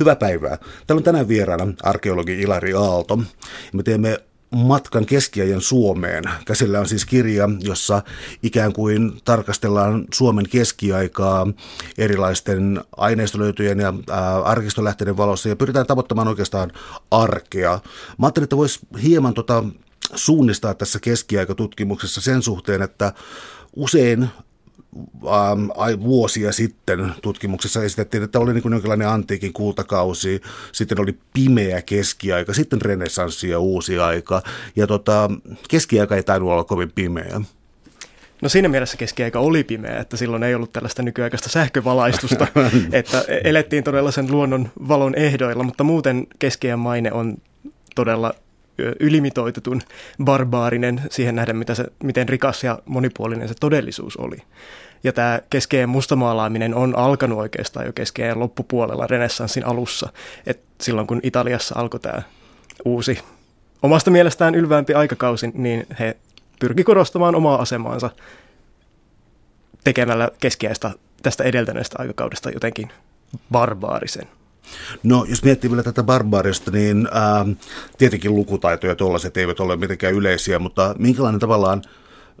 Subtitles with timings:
[0.00, 0.56] Hyvää päivää.
[0.86, 3.18] Täällä on tänään vieraana arkeologi Ilari Aalto.
[3.72, 4.18] Me teemme
[4.54, 6.24] matkan keskiajan Suomeen.
[6.46, 8.02] Käsillä on siis kirja, jossa
[8.42, 11.46] ikään kuin tarkastellaan Suomen keskiaikaa
[11.98, 13.94] erilaisten aineistolöytyjen ja
[14.44, 16.72] arkistolähteiden valossa ja pyritään tavoittamaan oikeastaan
[17.10, 17.80] arkea.
[18.18, 19.64] Mä ajattelin, että voisi hieman tota
[20.14, 23.12] suunnistaa tässä keskiaikatutkimuksessa sen suhteen, että
[23.76, 24.28] usein
[25.26, 30.40] ähm, vuosia sitten tutkimuksessa esitettiin, että oli niin jonkinlainen antiikin kultakausi,
[30.72, 34.42] sitten oli pimeä keskiaika, sitten renessanssi ja uusi aika.
[34.76, 35.30] Ja tota,
[35.68, 37.40] keskiaika ei tainnut olla kovin pimeä.
[38.42, 42.46] No siinä mielessä keskiaika oli pimeä, että silloin ei ollut tällaista nykyaikaista sähkövalaistusta,
[42.92, 47.36] että elettiin todella sen luonnon valon ehdoilla, mutta muuten keskiajan maine on
[47.94, 48.34] todella
[49.00, 49.82] ylimitoitetun
[50.24, 54.36] barbaarinen siihen nähden, mitä se, miten rikas ja monipuolinen se todellisuus oli.
[55.04, 60.12] Ja tämä keskeen mustamaalaaminen on alkanut oikeastaan jo keskeen loppupuolella renessanssin alussa,
[60.46, 62.22] Et silloin kun Italiassa alkoi tämä
[62.84, 63.18] uusi,
[63.82, 66.16] omasta mielestään ylvämpi aikakausi, niin he
[66.60, 68.10] pyrki korostamaan omaa asemaansa
[69.84, 70.90] tekemällä keskiäistä
[71.22, 72.88] tästä edeltäneestä aikakaudesta jotenkin
[73.50, 74.28] barbaarisen.
[75.02, 77.46] No, jos miettii vielä tätä barbaarista, niin ää,
[77.98, 81.82] tietenkin lukutaito ja tuollaiset eivät ole mitenkään yleisiä, mutta minkälainen tavallaan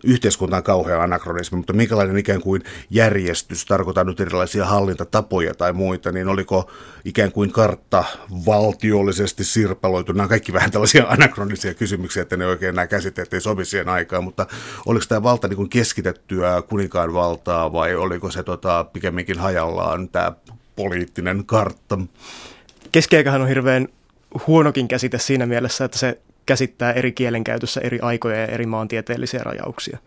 [0.04, 6.12] yhteiskunta on kauhean anakronismi, mutta minkälainen ikään kuin järjestys, tarkoitan nyt erilaisia hallintatapoja tai muita,
[6.12, 6.70] niin oliko
[7.04, 8.04] ikään kuin kartta
[8.46, 10.12] valtiollisesti sirpaloitu?
[10.12, 13.88] Nämä on kaikki vähän tällaisia anakronisia kysymyksiä, että ne oikein nämä käsitteet ei sovi siihen
[13.88, 14.46] aikaan, mutta
[14.86, 20.32] oliko tämä valta niin kuin keskitettyä kuninkaan valtaa vai oliko se tota, pikemminkin hajallaan tämä
[20.76, 21.98] poliittinen kartta.
[22.92, 23.88] Keskiaikahan on hirveän
[24.46, 29.98] huonokin käsite siinä mielessä, että se käsittää eri kielenkäytössä eri aikoja ja eri maantieteellisiä rajauksia.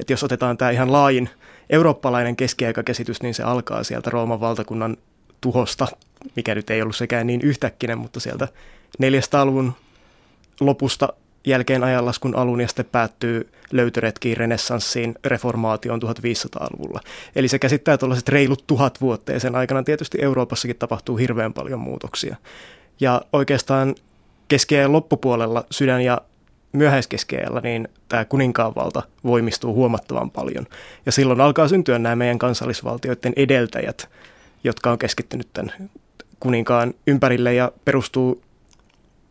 [0.00, 1.30] Et jos otetaan tämä ihan laajin
[1.70, 4.96] eurooppalainen keskiaikakäsitys, niin se alkaa sieltä Rooman valtakunnan
[5.40, 5.88] tuhosta,
[6.36, 8.48] mikä nyt ei ollut sekään niin yhtäkkinen, mutta sieltä
[9.02, 9.72] 400-luvun
[10.60, 11.12] lopusta
[11.44, 17.00] jälkeen ajanlaskun alun ja sitten päättyy löytöretkiin, renessanssiin, reformaatioon 1500-luvulla.
[17.36, 21.80] Eli se käsittää tuollaiset reilut tuhat vuotta ja sen aikana tietysti Euroopassakin tapahtuu hirveän paljon
[21.80, 22.36] muutoksia.
[23.00, 23.94] Ja oikeastaan
[24.48, 26.20] keskeä loppupuolella sydän- ja
[26.72, 30.66] myöhäiskeskeellä, niin tämä kuninkaanvalta voimistuu huomattavan paljon.
[31.06, 34.08] Ja silloin alkaa syntyä nämä meidän kansallisvaltioiden edeltäjät,
[34.64, 35.88] jotka on keskittynyt tämän
[36.40, 38.42] kuninkaan ympärille ja perustuu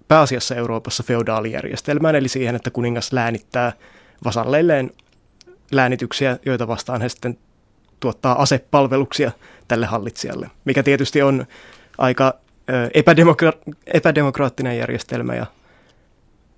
[0.07, 3.73] pääasiassa Euroopassa feodaalijärjestelmään, eli siihen, että kuningas läänittää
[4.23, 4.91] vasalleilleen
[5.71, 7.37] läänityksiä, joita vastaan he sitten
[7.99, 9.31] tuottaa asepalveluksia
[9.67, 11.45] tälle hallitsijalle, mikä tietysti on
[11.97, 12.33] aika
[12.93, 15.45] epädemokra- epädemokraattinen järjestelmä ja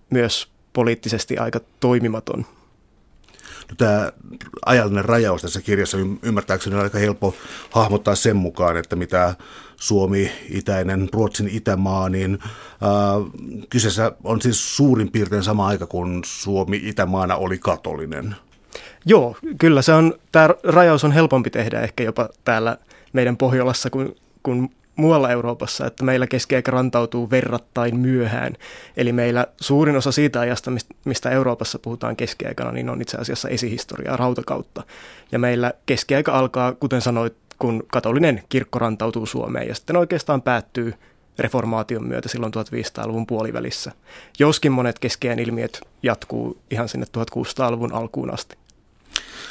[0.09, 2.45] myös poliittisesti aika toimimaton.
[3.69, 4.11] No, tämä
[4.65, 7.35] ajallinen rajaus tässä kirjassa ymmärtääkseni on aika helppo
[7.69, 9.35] hahmottaa sen mukaan, että mitä
[9.77, 12.49] Suomi, itäinen, Ruotsin itämaa, niin äh,
[13.69, 18.35] kyseessä on siis suurin piirtein sama aika, kun Suomi itämaana oli katolinen.
[19.05, 22.77] Joo, kyllä se on, tämä rajaus on helpompi tehdä ehkä jopa täällä
[23.13, 28.53] meidän Pohjolassa kuin, kuin muualla Euroopassa, että meillä keskiaika rantautuu verrattain myöhään.
[28.97, 30.71] Eli meillä suurin osa siitä ajasta,
[31.05, 34.83] mistä Euroopassa puhutaan keskiaikana, niin on itse asiassa esihistoriaa rautakautta.
[35.31, 40.93] Ja meillä keskiaika alkaa, kuten sanoit, kun katolinen kirkko rantautuu Suomeen ja sitten oikeastaan päättyy
[41.39, 43.91] reformaation myötä silloin 1500-luvun puolivälissä.
[44.39, 48.57] Joskin monet keskeään ilmiöt jatkuu ihan sinne 1600-luvun alkuun asti.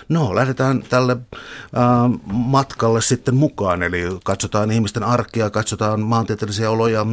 [0.09, 7.07] No, lähdetään tälle äh, matkalle sitten mukaan, eli katsotaan ihmisten arkea, katsotaan maantieteellisiä oloja,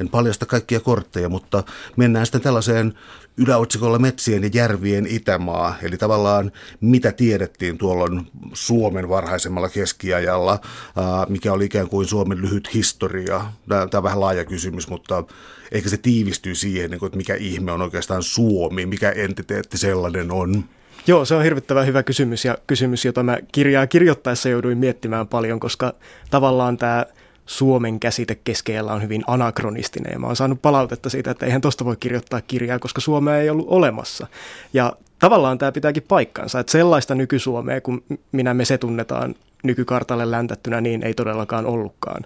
[0.00, 1.62] en paljasta kaikkia kortteja, mutta
[1.96, 2.94] mennään sitten tällaiseen
[3.36, 11.52] yläotsikolla metsien ja järvien itämaa, eli tavallaan mitä tiedettiin tuolloin Suomen varhaisemmalla keskiajalla, äh, mikä
[11.52, 13.44] oli ikään kuin Suomen lyhyt historia.
[13.68, 15.24] Tämä on vähän laaja kysymys, mutta
[15.72, 20.64] ehkä se tiivistyy siihen, niin että mikä ihme on oikeastaan Suomi, mikä entiteetti sellainen on.
[21.06, 25.60] Joo, se on hirvittävän hyvä kysymys ja kysymys, jota mä kirjaa kirjoittaessa jouduin miettimään paljon,
[25.60, 25.94] koska
[26.30, 27.06] tavallaan tämä
[27.46, 31.84] Suomen käsite keskellä on hyvin anakronistinen ja mä oon saanut palautetta siitä, että eihän tosta
[31.84, 34.26] voi kirjoittaa kirjaa, koska Suomea ei ollut olemassa.
[34.72, 38.02] Ja tavallaan tämä pitääkin paikkansa, että sellaista nyky-Suomea, kun
[38.32, 42.22] minä me se tunnetaan nykykartalle läntättynä, niin ei todellakaan ollutkaan.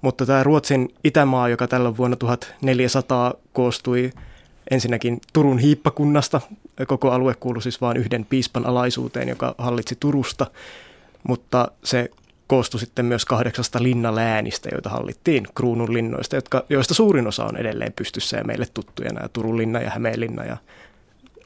[0.00, 4.10] Mutta tämä Ruotsin itämaa, joka tällä vuonna 1400 koostui
[4.72, 6.40] ensinnäkin Turun hiippakunnasta.
[6.86, 10.46] Koko alue kuului siis vain yhden piispan alaisuuteen, joka hallitsi Turusta,
[11.28, 12.10] mutta se
[12.46, 17.92] koostui sitten myös kahdeksasta linnaläänistä, joita hallittiin kruunun linnoista, jotka, joista suurin osa on edelleen
[17.92, 20.56] pystyssä ja meille tuttuja, nämä Turun linna ja Hämeenlinna ja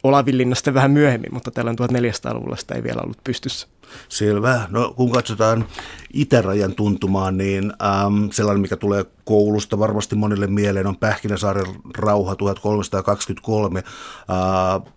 [0.07, 3.69] Olavinlinna sitten vähän myöhemmin, mutta täällä on 1400-luvulla sitä ei vielä ollut pystyssä.
[4.09, 4.67] Selvä.
[4.71, 5.65] No kun katsotaan
[6.13, 11.67] itärajan tuntumaan, niin ähm, sellainen, mikä tulee koulusta varmasti monille mieleen, on Pähkinäsaaren
[11.99, 13.79] rauha 1323.
[13.79, 14.93] Äh,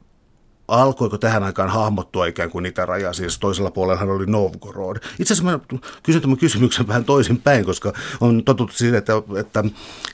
[0.69, 4.97] alkoiko tähän aikaan hahmottua ikään kuin itäraja, siis toisella puolella oli Novgorod.
[5.19, 5.59] Itse asiassa mä
[6.03, 9.63] kysyn tämän kysymyksen vähän toisin päin, koska on totuttu siihen, että, että,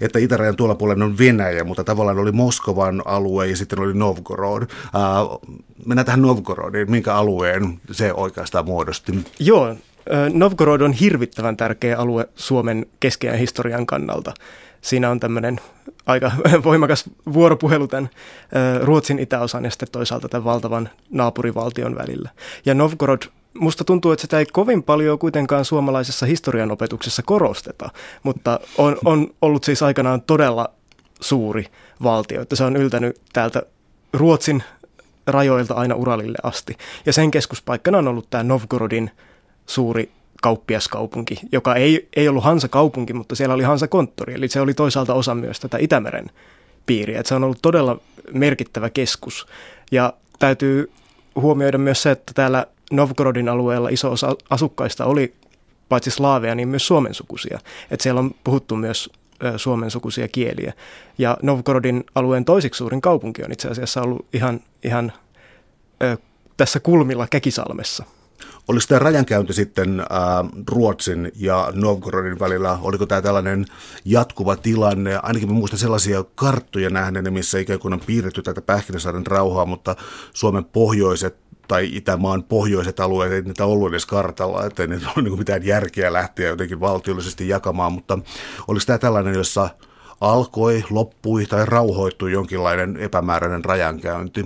[0.02, 4.62] että itärajan tuolla puolella on Venäjä, mutta tavallaan oli Moskovan alue ja sitten oli Novgorod.
[4.63, 9.25] Uh, mennään tähän Novgorodiin, minkä alueen se oikeastaan muodosti?
[9.40, 9.75] Joo,
[10.34, 14.34] Novgorod on hirvittävän tärkeä alue Suomen keskeinen historian kannalta.
[14.81, 15.60] Siinä on tämmöinen
[16.06, 16.31] aika
[16.63, 18.10] voimakas vuoropuhelu tämän
[18.81, 22.30] Ruotsin itäosan ja sitten toisaalta tämän valtavan naapurivaltion välillä.
[22.66, 23.22] Ja Novgorod
[23.60, 27.90] musta tuntuu, että sitä ei kovin paljon kuitenkaan suomalaisessa historian opetuksessa korosteta,
[28.24, 30.69] mutta on, on ollut siis aikanaan todella
[31.22, 31.66] suuri
[32.04, 33.62] valtio, että se on yltänyt täältä
[34.13, 34.63] Ruotsin
[35.28, 36.78] rajoilta aina Uralille asti.
[37.06, 39.12] Ja sen keskuspaikkana on ollut tämä Novgorodin
[39.66, 40.12] suuri
[40.45, 45.36] kauppiaskaupunki, joka ei, ei ollut Hansa-kaupunki, mutta siellä oli Hansa-konttori, eli se oli toisaalta osa
[45.36, 46.25] myös tätä Itämeren
[46.86, 47.19] piiriä.
[47.19, 48.00] Että se on ollut todella
[48.33, 49.47] merkittävä keskus.
[49.92, 50.92] Ja täytyy
[51.36, 55.33] huomioida myös se, että täällä Novgorodin alueella iso osa asukkaista oli
[55.89, 57.59] paitsi slaaveja, niin myös suomensukuisia.
[57.92, 59.09] Että siellä on puhuttu myös
[59.57, 60.74] suomensukuisia kieliä.
[61.18, 65.13] Ja Novgorodin alueen toisiksi suurin kaupunki on itse asiassa ollut ihan, ihan
[66.03, 66.18] ö,
[66.57, 68.03] tässä kulmilla Kekisalmessa.
[68.68, 70.06] Oliko tämä rajankäynti sitten äh,
[70.72, 73.66] Ruotsin ja Novgorodin välillä, oliko tämä tällainen
[74.06, 75.20] jatkuva tilanne?
[75.24, 79.96] Ainakin muistan sellaisia karttoja nähneen, missä ikään kuin on piirretty tätä Pähkinäsaaren rauhaa, mutta
[80.34, 81.36] Suomen pohjoiset
[81.68, 86.14] tai Itämaan pohjoiset alueet, ei niitä ollut edes kartalla, että ei ole niin mitään järkeä
[86.14, 88.20] lähteä jotenkin valtiollisesti jakamaan, mutta
[88.68, 89.70] oliko tämä tällainen, jossa
[90.22, 94.46] alkoi, loppui tai rauhoittui jonkinlainen epämääräinen rajankäynti?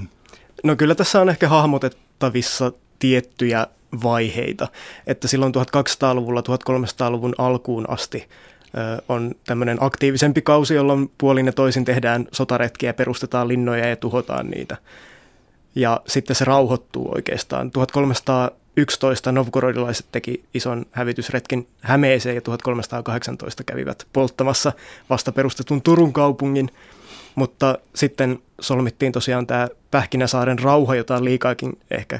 [0.63, 3.68] No kyllä tässä on ehkä hahmotettavissa tiettyjä
[4.03, 4.68] vaiheita.
[5.07, 8.30] Että silloin 1200-luvulla, 1300-luvun alkuun asti
[9.09, 14.77] on tämmöinen aktiivisempi kausi, jolloin puolin ja toisin tehdään sotaretkiä, perustetaan linnoja ja tuhotaan niitä.
[15.75, 17.71] Ja sitten se rauhoittuu oikeastaan.
[17.71, 24.74] 1311 novgorodilaiset teki ison hävitysretkin Hämeeseen ja 1318 kävivät polttamassa
[25.09, 26.69] vasta perustetun Turun kaupungin.
[27.35, 32.19] Mutta sitten solmittiin tosiaan tämä Pähkinäsaaren rauha, jota on liikaakin ehkä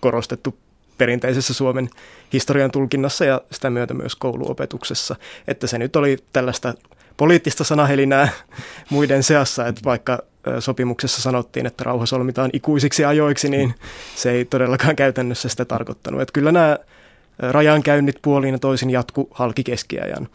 [0.00, 0.58] korostettu
[1.00, 1.90] perinteisessä Suomen
[2.32, 5.16] historian tulkinnassa ja sitä myötä myös kouluopetuksessa.
[5.48, 6.74] Että se nyt oli tällaista
[7.16, 8.28] poliittista sanahelinää
[8.90, 10.18] muiden seassa, että vaikka
[10.58, 13.74] sopimuksessa sanottiin, että rauha solmitaan ikuisiksi ajoiksi, niin
[14.16, 16.20] se ei todellakaan käytännössä sitä tarkoittanut.
[16.20, 16.78] Että kyllä nämä
[17.38, 20.28] rajankäynnit puoliin ja toisin jatku halki keskiajan.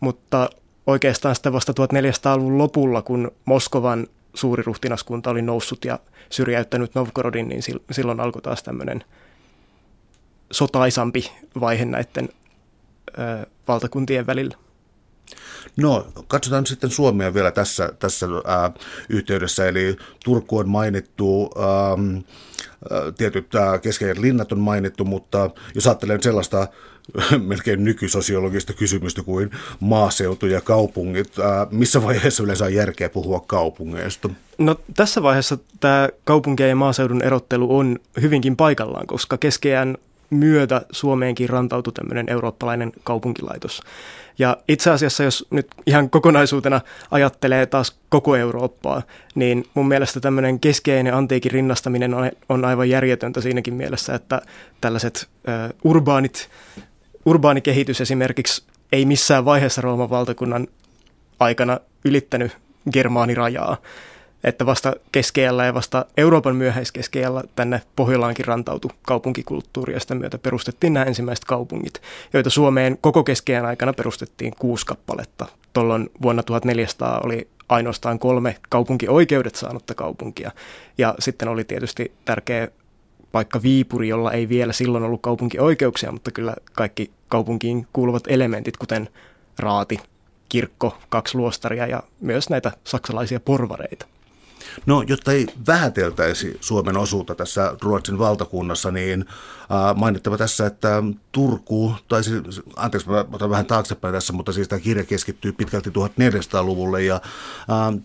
[0.00, 0.50] Mutta
[0.86, 5.98] oikeastaan sitten vasta 1400-luvun lopulla, kun Moskovan suuriruhtinaskunta oli noussut ja
[6.30, 9.04] syrjäyttänyt Novgorodin, niin silloin alkoi taas tämmöinen
[10.52, 12.28] sotaisampi vaihe näiden
[13.18, 14.56] ö, valtakuntien välillä.
[15.76, 18.70] No, katsotaan sitten Suomea vielä tässä, tässä ää,
[19.08, 19.68] yhteydessä.
[19.68, 21.96] Eli Turku on mainittu, ää,
[23.18, 26.68] tietyt ää, keskeinen linnat on mainittu, mutta jos ajattelen sellaista
[27.48, 29.50] melkein nykysosiologista kysymystä kuin
[29.80, 34.30] maaseutu ja kaupungit, ää, missä vaiheessa yleensä on järkeä puhua kaupungeista?
[34.58, 39.96] No tässä vaiheessa tämä kaupunkien ja maaseudun erottelu on hyvinkin paikallaan, koska keskeään
[40.32, 43.80] myötä Suomeenkin rantautui tämmöinen eurooppalainen kaupunkilaitos.
[44.38, 46.80] Ja itse asiassa, jos nyt ihan kokonaisuutena
[47.10, 49.02] ajattelee taas koko Eurooppaa,
[49.34, 52.14] niin mun mielestä tämmöinen keskeinen antiikin rinnastaminen
[52.48, 54.42] on, aivan järjetöntä siinäkin mielessä, että
[54.80, 55.28] tällaiset
[55.84, 56.48] urbaanit,
[57.26, 60.68] urbaanikehitys esimerkiksi ei missään vaiheessa Rooman valtakunnan
[61.40, 62.56] aikana ylittänyt
[62.92, 63.76] germaanirajaa
[64.44, 70.92] että vasta keskeellä ja vasta Euroopan myöhäiskeskeellä tänne Pohjolaankin rantautui kaupunkikulttuuri ja sitä myötä perustettiin
[70.92, 75.46] nämä ensimmäiset kaupungit, joita Suomeen koko keskeän aikana perustettiin kuusi kappaletta.
[75.72, 80.50] Tuolloin vuonna 1400 oli ainoastaan kolme kaupunkioikeudet saanutta kaupunkia
[80.98, 82.68] ja sitten oli tietysti tärkeä
[83.32, 89.08] paikka Viipuri, jolla ei vielä silloin ollut kaupunkioikeuksia, mutta kyllä kaikki kaupunkiin kuuluvat elementit, kuten
[89.58, 90.00] raati,
[90.48, 94.06] kirkko, kaksi luostaria ja myös näitä saksalaisia porvareita.
[94.86, 99.24] No, jotta ei vähäteltäisi Suomen osuutta tässä Ruotsin valtakunnassa, niin
[99.94, 101.02] mainittava tässä, että
[101.32, 105.90] Turku, tai siis, anteeksi, mä otan vähän taaksepäin tässä, mutta siis tämä kirja keskittyy pitkälti
[105.90, 107.20] 1400-luvulle, ja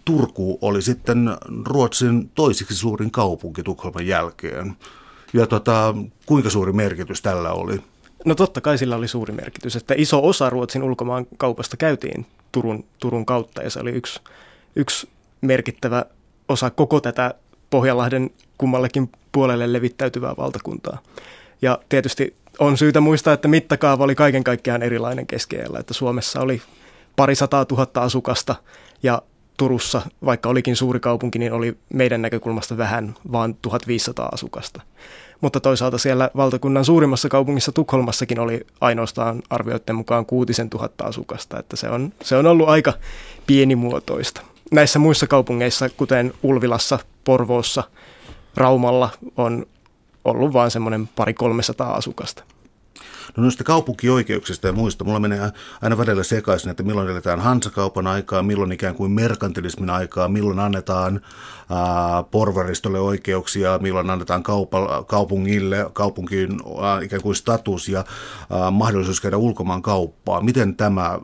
[0.05, 1.29] Turku oli sitten
[1.65, 4.77] Ruotsin toisiksi suurin kaupunki Tukholman jälkeen.
[5.33, 5.95] Ja tota,
[6.25, 7.81] kuinka suuri merkitys tällä oli?
[8.25, 12.85] No totta kai sillä oli suuri merkitys, että iso osa Ruotsin ulkomaan kaupasta käytiin Turun,
[12.99, 14.19] Turun kautta ja se oli yksi,
[14.75, 15.09] yksi
[15.41, 16.05] merkittävä
[16.49, 17.33] osa koko tätä
[17.69, 20.97] Pohjanlahden kummallekin puolelle levittäytyvää valtakuntaa.
[21.61, 26.61] Ja tietysti on syytä muistaa, että mittakaava oli kaiken kaikkiaan erilainen keskeellä, että Suomessa oli
[27.15, 28.55] pari sataa tuhatta asukasta
[29.03, 29.21] ja
[29.57, 34.81] Turussa, vaikka olikin suuri kaupunki, niin oli meidän näkökulmasta vähän, vaan 1500 asukasta.
[35.41, 41.89] Mutta toisaalta siellä valtakunnan suurimmassa kaupungissa Tukholmassakin oli ainoastaan arvioiden mukaan 6000 asukasta, että se
[41.89, 42.93] on, se on ollut aika
[43.47, 44.41] pienimuotoista.
[44.71, 47.83] Näissä muissa kaupungeissa, kuten Ulvilassa, Porvoossa,
[48.57, 49.65] Raumalla, on
[50.25, 52.43] ollut vain semmoinen pari 300 asukasta.
[53.37, 58.43] No noista kaupunkioikeuksista ja muista, mulla menee aina välillä sekaisin, että milloin eletään hansakaupan aikaa,
[58.43, 61.21] milloin ikään kuin merkantilismin aikaa, milloin annetaan
[61.69, 66.49] ää, porvaristolle oikeuksia, milloin annetaan kaupa, kaupungille, kaupunkiin
[66.81, 68.03] ää, ikään kuin status ja
[68.49, 70.41] ää, mahdollisuus käydä ulkomaan kauppaa.
[70.41, 71.19] Miten tämä ää,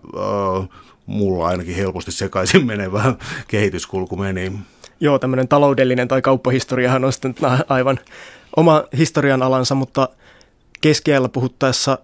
[1.05, 3.13] mulla ainakin helposti sekaisin menevä
[3.47, 4.51] kehityskulku meni?
[4.99, 7.35] Joo, tämmöinen taloudellinen tai kauppahistoriahan on sitten
[7.69, 7.99] aivan
[8.55, 10.09] oma historian alansa, mutta–
[10.83, 11.97] keskiajalla puhuttaessa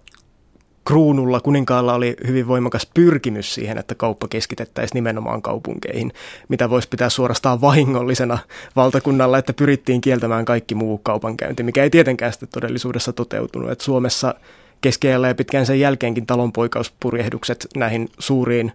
[0.86, 6.13] kruunulla, kuninkaalla oli hyvin voimakas pyrkimys siihen, että kauppa keskitettäisiin nimenomaan kaupunkeihin,
[6.50, 8.38] mitä voisi pitää suorastaan vahingollisena
[8.75, 13.72] valtakunnalla, että pyrittiin kieltämään kaikki muu kaupankäynti, mikä ei tietenkään sitten todellisuudessa toteutunut.
[13.72, 14.36] Että Suomessa
[14.82, 18.72] keskiajalla ja pitkään sen jälkeenkin talonpoikauspurjehdukset näihin suuriin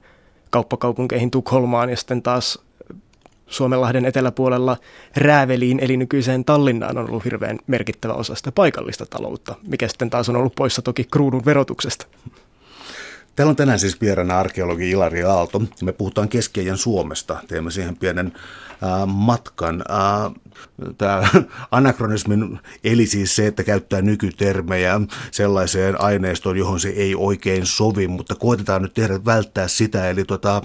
[0.55, 2.59] kauppakaupunkeihin Tukholmaan ja sitten taas
[3.47, 4.77] Suomenlahden eteläpuolella
[5.17, 10.29] Rääveliin, eli nykyiseen Tallinnaan, on ollut hirveän merkittävä osa sitä paikallista taloutta, mikä sitten taas
[10.29, 12.07] on ollut poissa toki kruunun verotuksesta.
[13.37, 15.63] Täällä on tänään siis vieraana arkeologi Ilari Aalto.
[15.83, 17.37] Me puhutaan keskiajan Suomesta.
[17.49, 18.33] Teemme siihen pienen
[18.83, 19.85] äh, matkan.
[19.91, 20.33] Äh,
[20.99, 21.29] Tämä
[21.71, 25.01] anakronismin eli siis se, että käyttää nykytermejä
[25.31, 30.11] sellaiseen aineistoon, johon se ei oikein sovi, mutta koitetaan nyt tehdä välttää sitä.
[30.11, 30.63] Eli tota,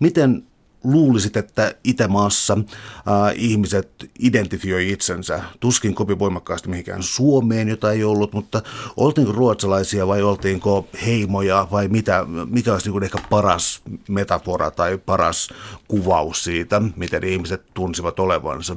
[0.00, 0.42] miten
[0.84, 8.32] luulisit, että Itämaassa äh, ihmiset identifioi itsensä, tuskin kovin voimakkaasti mihinkään Suomeen, jota ei ollut,
[8.32, 8.62] mutta
[8.96, 15.48] oltiinko ruotsalaisia vai oltiinko heimoja vai mitä, mikä olisi niin ehkä paras metafora tai paras
[15.88, 18.76] kuvaus siitä, miten ihmiset tunsivat olevansa?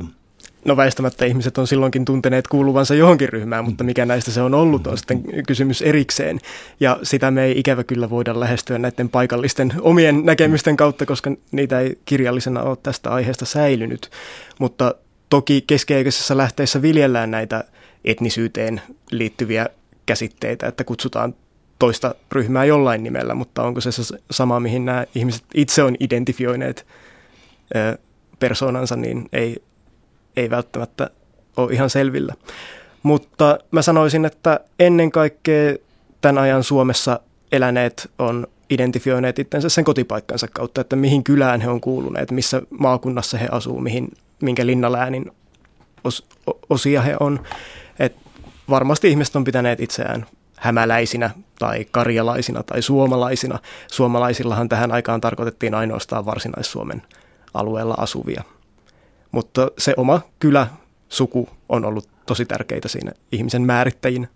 [0.65, 4.87] No väistämättä ihmiset on silloinkin tunteneet kuuluvansa johonkin ryhmään, mutta mikä näistä se on ollut
[4.87, 6.39] on sitten kysymys erikseen.
[6.79, 11.79] Ja sitä me ei ikävä kyllä voida lähestyä näiden paikallisten omien näkemysten kautta, koska niitä
[11.79, 14.09] ei kirjallisena ole tästä aiheesta säilynyt.
[14.59, 14.95] Mutta
[15.29, 17.63] toki keskiaikaisessa lähteessä viljellään näitä
[18.05, 19.67] etnisyyteen liittyviä
[20.05, 21.35] käsitteitä, että kutsutaan
[21.79, 23.89] toista ryhmää jollain nimellä, mutta onko se
[24.31, 26.85] sama, mihin nämä ihmiset itse on identifioineet
[28.39, 29.63] persoonansa, niin ei,
[30.35, 31.09] ei välttämättä
[31.57, 32.33] ole ihan selvillä.
[33.03, 35.75] Mutta mä sanoisin, että ennen kaikkea
[36.21, 37.19] tämän ajan Suomessa
[37.51, 43.37] eläneet on identifioineet itsensä sen kotipaikkansa kautta, että mihin kylään he on kuuluneet, missä maakunnassa
[43.37, 44.11] he asuu, mihin,
[44.41, 45.31] minkä linnaläänin
[46.03, 46.25] os,
[46.69, 47.39] osia he on.
[47.99, 48.15] Et
[48.69, 50.25] varmasti ihmiset on pitäneet itseään
[50.57, 53.59] hämäläisinä tai karjalaisina tai suomalaisina.
[53.87, 57.01] Suomalaisillahan tähän aikaan tarkoitettiin ainoastaan varsinais-Suomen
[57.53, 58.43] alueella asuvia.
[59.33, 60.67] Mutta se oma kylä,
[61.09, 64.27] suku on ollut tosi tärkeitä siinä ihmisen määrittäjinä.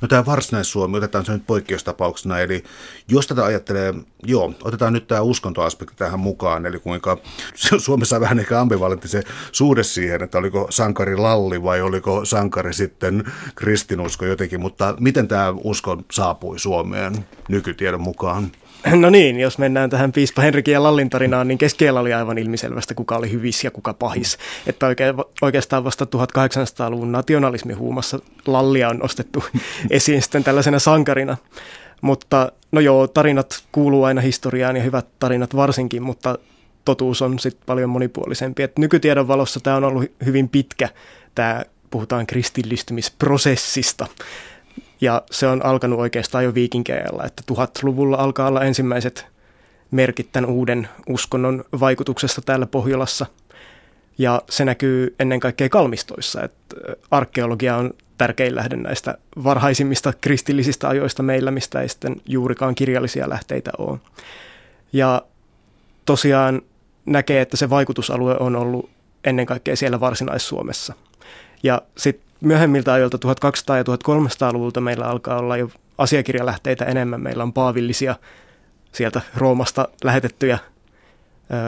[0.00, 2.64] No tämä varsinais-Suomi, otetaan se nyt poikkeustapauksena, eli
[3.08, 7.18] jos tätä ajattelee, joo, otetaan nyt tämä uskontoaspekti tähän mukaan, eli kuinka
[7.78, 9.22] Suomessa on vähän ehkä ambivalentti se
[9.52, 13.24] suhde siihen, että oliko sankari lalli vai oliko sankari sitten
[13.54, 18.52] kristinusko jotenkin, mutta miten tämä usko saapui Suomeen nykytiedon mukaan?
[19.00, 22.94] No niin, jos mennään tähän piispa Henrikin ja Lallin tarinaan, niin keskellä oli aivan ilmiselvästä,
[22.94, 24.38] kuka oli hyvis ja kuka pahis.
[24.66, 24.86] Että
[25.42, 29.44] oikeastaan vasta 1800-luvun nationalismihuumassa Lallia on nostettu
[29.90, 31.36] esiin sitten tällaisena sankarina.
[32.00, 36.38] Mutta no joo, tarinat kuuluu aina historiaan ja hyvät tarinat varsinkin, mutta
[36.84, 38.62] totuus on sitten paljon monipuolisempi.
[38.62, 40.88] Et nykytiedon valossa tämä on ollut hyvin pitkä,
[41.34, 44.06] tämä puhutaan kristillistymisprosessista.
[45.04, 49.26] Ja se on alkanut oikeastaan jo viikinkeijällä, että tuhatluvulla alkaa olla ensimmäiset
[49.90, 53.26] merkit tämän uuden uskonnon vaikutuksesta täällä Pohjolassa.
[54.18, 56.76] Ja se näkyy ennen kaikkea kalmistoissa, että
[57.10, 63.70] arkeologia on tärkein lähde näistä varhaisimmista kristillisistä ajoista meillä, mistä ei sitten juurikaan kirjallisia lähteitä
[63.78, 63.98] ole.
[64.92, 65.22] Ja
[66.04, 66.62] tosiaan
[67.06, 68.90] näkee, että se vaikutusalue on ollut
[69.24, 70.94] ennen kaikkea siellä Varsinais-Suomessa.
[71.62, 77.20] Ja sitten myöhemmiltä ajoilta 1200- ja 1300-luvulta meillä alkaa olla jo asiakirjalähteitä enemmän.
[77.20, 78.16] Meillä on paavillisia
[78.92, 80.58] sieltä Roomasta lähetettyjä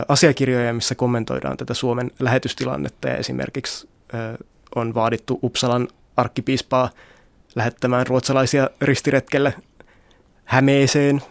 [0.08, 3.88] asiakirjoja, missä kommentoidaan tätä Suomen lähetystilannetta ja esimerkiksi
[4.74, 6.90] on vaadittu Uppsalan arkkipiispaa
[7.54, 9.54] lähettämään ruotsalaisia ristiretkelle
[10.44, 11.22] Hämeeseen,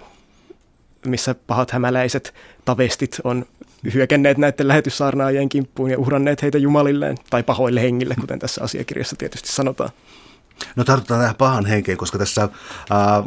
[1.06, 2.34] missä pahat hämäläiset
[2.66, 3.46] tavestit on
[3.94, 9.52] hyökänneet näiden lähetyssaarnaajien kimppuun ja uhranneet heitä jumalilleen tai pahoille hengille, kuten tässä asiakirjassa tietysti
[9.52, 9.90] sanotaan.
[10.76, 12.50] No tartutaan tähän pahan henkeen, koska tässä äh,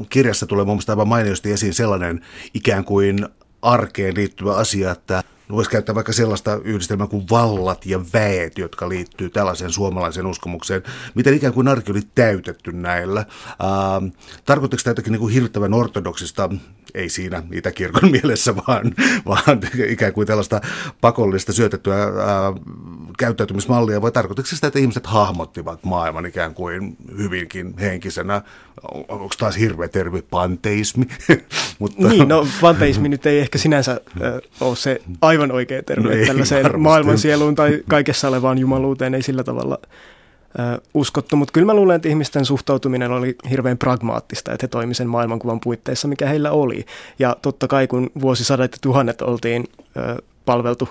[0.09, 2.25] kirjassa tulee mun mielestä aivan mainiosti esiin sellainen
[2.55, 3.29] ikään kuin
[3.63, 9.31] arkeen liittyvä asia, että voisi käyttää vaikka sellaista yhdistelmää kuin vallat ja väet, jotka liittyy
[9.31, 10.83] tällaiseen suomalaiseen uskomukseen.
[11.15, 13.21] Miten ikään kuin arki oli täytetty näillä?
[13.21, 14.07] Ähm,
[14.45, 16.51] tarkoittiko tämä jotakin niin kuin hirttävän ortodoksista,
[16.95, 18.95] ei siinä Itäkirkon mielessä, vaan,
[19.27, 20.61] vaan ikään kuin tällaista
[21.01, 22.53] pakollista syötettyä ää,
[23.19, 28.43] käyttäytymismallia, vai tarkoittiko sitä, että ihmiset hahmottivat maailman ikään kuin hyvinkin henkisenä?
[29.09, 31.05] Onko taas hirveä termi panteismi?
[31.79, 32.09] Mutta...
[32.09, 36.27] Niin, no panteismi nyt ei ehkä sinänsä äh, ole se aivan oikea termi, no ei,
[36.27, 36.83] tällaiseen varmasti.
[36.83, 39.79] maailmansieluun tai kaikessa olevaan jumaluuteen ei sillä tavalla
[40.95, 45.09] uskottu, mutta kyllä mä luulen, että ihmisten suhtautuminen oli hirveän pragmaattista, että he toimivat sen
[45.09, 46.87] maailmankuvan puitteissa, mikä heillä oli.
[47.19, 49.65] Ja totta kai kun vuosisadat ja tuhannet oltiin
[49.97, 50.89] ö, palveltu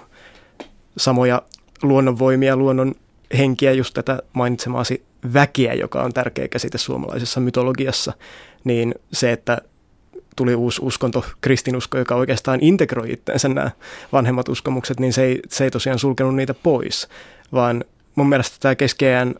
[0.97, 1.41] samoja
[1.83, 2.95] luonnonvoimia, luonnon
[3.37, 8.13] henkiä, just tätä mainitsemaasi väkeä, joka on tärkeä käsite suomalaisessa mytologiassa,
[8.63, 9.57] niin se, että
[10.35, 13.71] tuli uusi uskonto, kristinusko, joka oikeastaan integroi itseensä nämä
[14.11, 17.07] vanhemmat uskomukset, niin se ei, se ei tosiaan sulkenut niitä pois,
[17.53, 17.83] vaan
[18.15, 19.35] mun mielestä tämä keskeään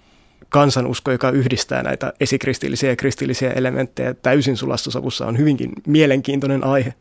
[0.49, 6.93] kansanusko, joka yhdistää näitä esikristillisiä ja kristillisiä elementtejä täysin sulassa sovussa, on hyvinkin mielenkiintoinen aihe.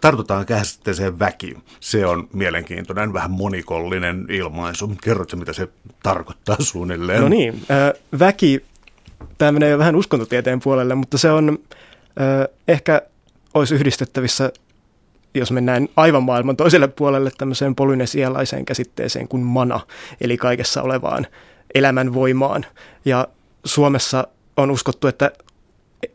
[0.00, 1.56] Tartutaan käsitteeseen väki.
[1.80, 4.92] Se on mielenkiintoinen, vähän monikollinen ilmaisu.
[5.02, 5.68] Kerrotko, mitä se
[6.02, 7.20] tarkoittaa suunnilleen?
[7.20, 7.62] No niin,
[8.18, 8.64] väki,
[9.38, 11.58] tämä menee jo vähän uskontotieteen puolelle, mutta se on
[12.68, 13.02] ehkä
[13.54, 14.52] olisi yhdistettävissä,
[15.34, 19.80] jos mennään aivan maailman toiselle puolelle, tämmöiseen polynesialaiseen käsitteeseen kuin mana,
[20.20, 21.26] eli kaikessa olevaan
[21.74, 22.66] elämän voimaan.
[23.04, 23.28] Ja
[23.64, 25.32] Suomessa on uskottu, että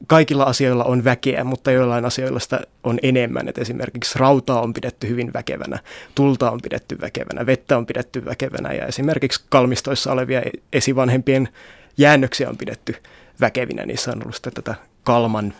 [0.08, 3.48] kaikilla asioilla on väkeä, mutta joillain asioilla sitä on enemmän.
[3.48, 5.80] Et esimerkiksi rautaa on pidetty hyvin väkevänä,
[6.16, 10.42] tulta on pidetty väkevänä, vettä on pidetty väkevänä ja esimerkiksi kalmistoissa olevia
[10.74, 11.50] esivanhempien
[11.98, 12.96] jäännöksiä on pidetty
[13.42, 13.86] väkevinä.
[13.86, 15.54] Niissä on ollut sitten tätä kalman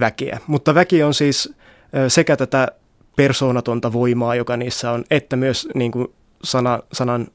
[0.00, 0.38] väkeä.
[0.46, 1.54] Mutta väki on siis
[2.08, 2.68] sekä tätä
[3.16, 6.08] persoonatonta voimaa, joka niissä on, että myös niin kuin
[6.44, 7.28] sana, sanan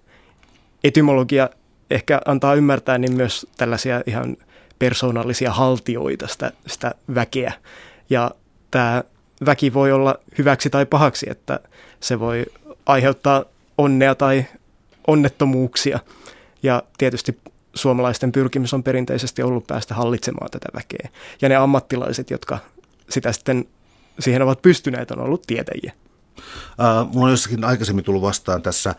[0.83, 1.49] etymologia
[1.89, 4.37] ehkä antaa ymmärtää, niin myös tällaisia ihan
[4.79, 7.53] persoonallisia haltioita sitä, sitä väkeä.
[8.09, 8.31] Ja
[8.71, 9.03] tämä
[9.45, 11.59] väki voi olla hyväksi tai pahaksi, että
[11.99, 12.45] se voi
[12.85, 13.45] aiheuttaa
[13.77, 14.45] onnea tai
[15.07, 15.99] onnettomuuksia.
[16.63, 17.39] Ja tietysti
[17.73, 21.09] suomalaisten pyrkimys on perinteisesti ollut päästä hallitsemaan tätä väkeä.
[21.41, 22.57] Ja ne ammattilaiset, jotka
[23.09, 23.65] sitä sitten
[24.19, 25.93] siihen ovat pystyneet, on ollut tietäjiä.
[26.37, 28.95] Uh, mulla on jossakin aikaisemmin tullut vastaan tässä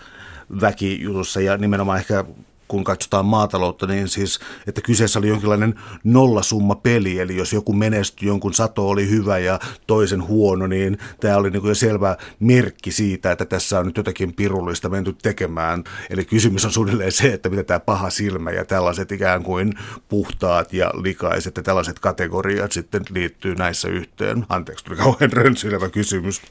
[0.61, 2.25] väkijutussa ja nimenomaan ehkä
[2.68, 5.74] kun katsotaan maataloutta, niin siis, että kyseessä oli jonkinlainen
[6.05, 11.37] nollasumma peli, eli jos joku menestyi, jonkun sato oli hyvä ja toisen huono, niin tämä
[11.37, 15.85] oli niin jo selvä merkki siitä, että tässä on nyt jotakin pirullista menty tekemään.
[16.11, 19.74] Eli kysymys on suunnilleen se, että mitä tämä paha silmä ja tällaiset ikään kuin
[20.09, 24.46] puhtaat ja likaiset ja tällaiset kategoriat sitten liittyy näissä yhteen.
[24.48, 26.42] Anteeksi, tuli kauhean rönsyilevä kysymys.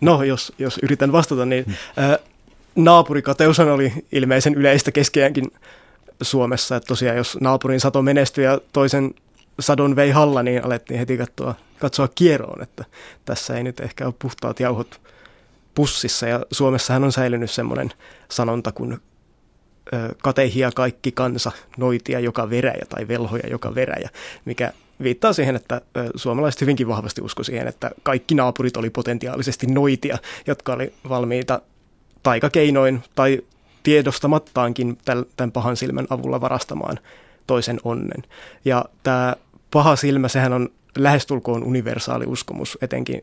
[0.00, 1.64] No, jos, jos yritän vastata, niin
[1.98, 2.33] äh,
[2.76, 5.50] naapurikateushan oli ilmeisen yleistä keskeäänkin
[6.22, 9.14] Suomessa, että tosiaan jos naapurin sato menestyi ja toisen
[9.60, 12.84] sadon vei halla, niin alettiin heti katsoa, katsoa kieroon, että
[13.24, 15.00] tässä ei nyt ehkä ole puhtaat jauhot
[15.74, 16.28] pussissa.
[16.28, 17.90] Ja Suomessahan on säilynyt semmoinen
[18.28, 18.98] sanonta kuin
[20.22, 24.10] katehia kaikki kansa, noitia joka veräjä tai velhoja joka veräjä,
[24.44, 25.80] mikä viittaa siihen, että
[26.16, 31.60] suomalaiset hyvinkin vahvasti usko siihen, että kaikki naapurit oli potentiaalisesti noitia, jotka oli valmiita
[32.24, 33.40] taikakeinoin tai
[33.82, 34.98] tiedostamattaankin
[35.36, 36.98] tämän pahan silmän avulla varastamaan
[37.46, 38.22] toisen onnen.
[38.64, 39.36] Ja tämä
[39.70, 43.20] paha silmä, sehän on lähestulkoon universaali uskomus, etenkin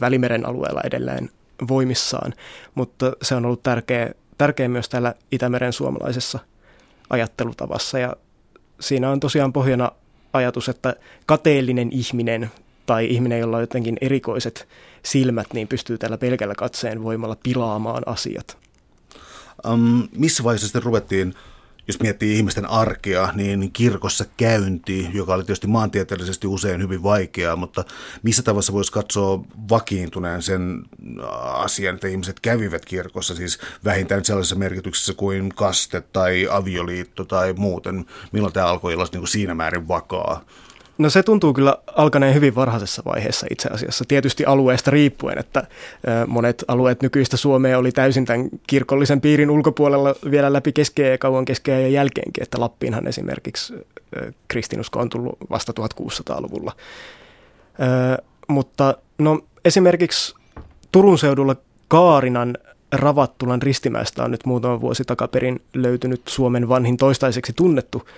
[0.00, 1.30] Välimeren alueella edelleen
[1.68, 2.34] voimissaan,
[2.74, 6.38] mutta se on ollut tärkeä, tärkeä myös täällä Itämeren suomalaisessa
[7.10, 8.16] ajattelutavassa ja
[8.80, 9.92] siinä on tosiaan pohjana
[10.32, 12.50] ajatus, että kateellinen ihminen
[12.86, 14.68] tai ihminen, jolla on jotenkin erikoiset
[15.02, 18.58] silmät, niin pystyy tällä pelkällä katseen voimalla pilaamaan asiat.
[19.68, 21.34] Um, missä vaiheessa sitten ruvettiin,
[21.88, 27.84] jos miettii ihmisten arkea, niin kirkossa käynti, joka oli tietysti maantieteellisesti usein hyvin vaikeaa, mutta
[28.22, 30.82] missä tavassa voisi katsoa vakiintuneen sen
[31.42, 38.04] asian, että ihmiset kävivät kirkossa, siis vähintään sellaisessa merkityksessä kuin kaste tai avioliitto tai muuten.
[38.32, 40.44] Milloin tämä alkoi olla niin siinä määrin vakaa?
[40.98, 45.66] No se tuntuu kyllä alkaneen hyvin varhaisessa vaiheessa itse asiassa, tietysti alueesta riippuen, että
[46.26, 51.44] monet alueet nykyistä Suomea oli täysin tämän kirkollisen piirin ulkopuolella vielä läpi keskeä ja kauan
[51.44, 53.74] keskeä ja jälkeenkin, että Lappiinhan esimerkiksi
[54.48, 56.72] kristinusko on tullut vasta 1600-luvulla.
[58.48, 60.34] Mutta no esimerkiksi
[60.92, 61.56] Turun seudulla
[61.88, 62.58] Kaarinan
[62.92, 68.08] Ravattulan ristimäestä on nyt muutama vuosi takaperin löytynyt Suomen vanhin toistaiseksi tunnettu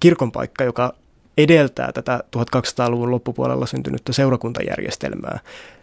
[0.00, 0.94] kirkonpaikka, joka
[1.38, 5.38] edeltää tätä 1200-luvun loppupuolella syntynyttä seurakuntajärjestelmää,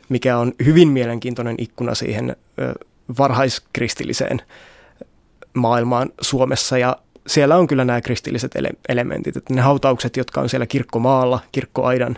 [0.09, 2.35] mikä on hyvin mielenkiintoinen ikkuna siihen
[3.17, 4.41] varhaiskristilliseen
[5.53, 10.49] maailmaan Suomessa ja siellä on kyllä nämä kristilliset ele- elementit, että ne hautaukset, jotka on
[10.49, 12.17] siellä kirkkomaalla, kirkkoaidan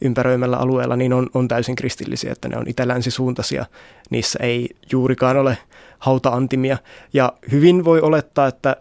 [0.00, 3.66] ympäröimällä alueella, niin on, on täysin kristillisiä, että ne on itä-länsisuuntaisia.
[4.10, 5.58] Niissä ei juurikaan ole
[5.98, 6.78] hautaantimia.
[7.12, 8.76] Ja hyvin voi olettaa, että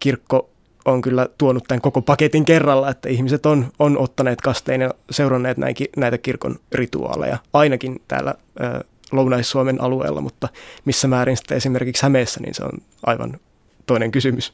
[0.00, 0.50] kirkko
[0.84, 5.56] on kyllä tuonut tämän koko paketin kerralla, että ihmiset on, on ottaneet kasteen ja seuranneet
[5.96, 10.48] näitä kirkon rituaaleja, ainakin täällä ö, Lounais-Suomen alueella, mutta
[10.84, 13.40] missä määrin sitten esimerkiksi Hämeessä, niin se on aivan
[13.86, 14.52] toinen kysymys.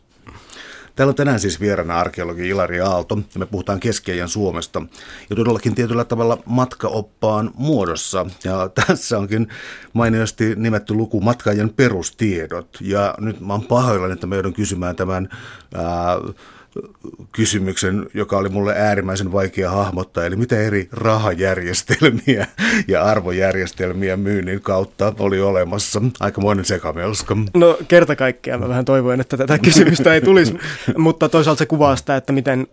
[1.01, 3.19] Täällä on tänään siis vieraana arkeologi Ilari Aalto.
[3.35, 4.83] Ja me puhutaan keski Suomesta.
[5.31, 8.27] Ja todellakin tietyllä tavalla matkaoppaan muodossa.
[8.45, 9.49] Ja tässä onkin
[9.93, 12.79] mainiosti nimetty luku matkaajan perustiedot.
[12.81, 15.29] Ja nyt mä oon pahoillani, että me joudun kysymään tämän
[15.75, 16.17] ää,
[17.33, 22.47] kysymyksen, joka oli mulle äärimmäisen vaikea hahmottaa, eli mitä eri rahajärjestelmiä
[22.89, 26.03] ja arvojärjestelmiä myynnin kautta oli olemassa.
[26.21, 27.37] Aikamoinen sekamelska.
[27.55, 30.55] No kerta kaikkiaan mä vähän toivoin, että tätä kysymystä ei tulisi,
[30.97, 32.67] mutta toisaalta se kuvaa sitä, että miten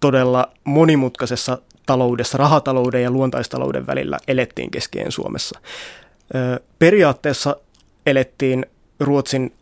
[0.00, 5.60] todella monimutkaisessa taloudessa, rahatalouden ja luontaistalouden välillä elettiin keskien Suomessa.
[6.78, 7.56] Periaatteessa
[8.06, 8.66] elettiin
[9.00, 9.52] Ruotsin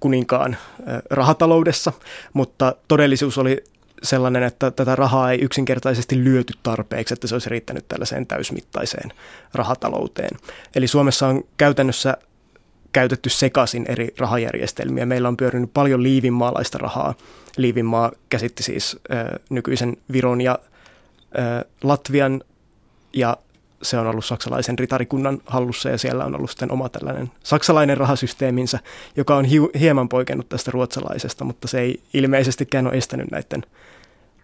[0.00, 0.56] kuninkaan
[1.10, 1.92] rahataloudessa,
[2.32, 3.64] mutta todellisuus oli
[4.02, 9.12] sellainen, että tätä rahaa ei yksinkertaisesti lyöty tarpeeksi, että se olisi riittänyt tällaiseen täysmittaiseen
[9.54, 10.38] rahatalouteen.
[10.74, 12.16] Eli Suomessa on käytännössä
[12.92, 15.06] käytetty sekaisin eri rahajärjestelmiä.
[15.06, 17.14] Meillä on pyörinyt paljon liivinmaalaista rahaa.
[17.56, 20.58] Liivinmaa käsitti siis ö, nykyisen Viron ja
[21.38, 22.42] ö, Latvian
[23.12, 23.36] ja
[23.82, 28.78] se on ollut saksalaisen ritarikunnan hallussa ja siellä on ollut sitten oma tällainen saksalainen rahasysteeminsä,
[29.16, 33.62] joka on hi- hieman poikennut tästä ruotsalaisesta, mutta se ei ilmeisestikään ole estänyt näiden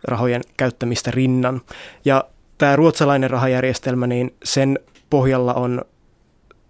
[0.04, 1.60] rahojen käyttämistä rinnan.
[2.04, 2.24] Ja
[2.58, 4.78] tämä ruotsalainen rahajärjestelmä, niin sen
[5.10, 5.84] pohjalla on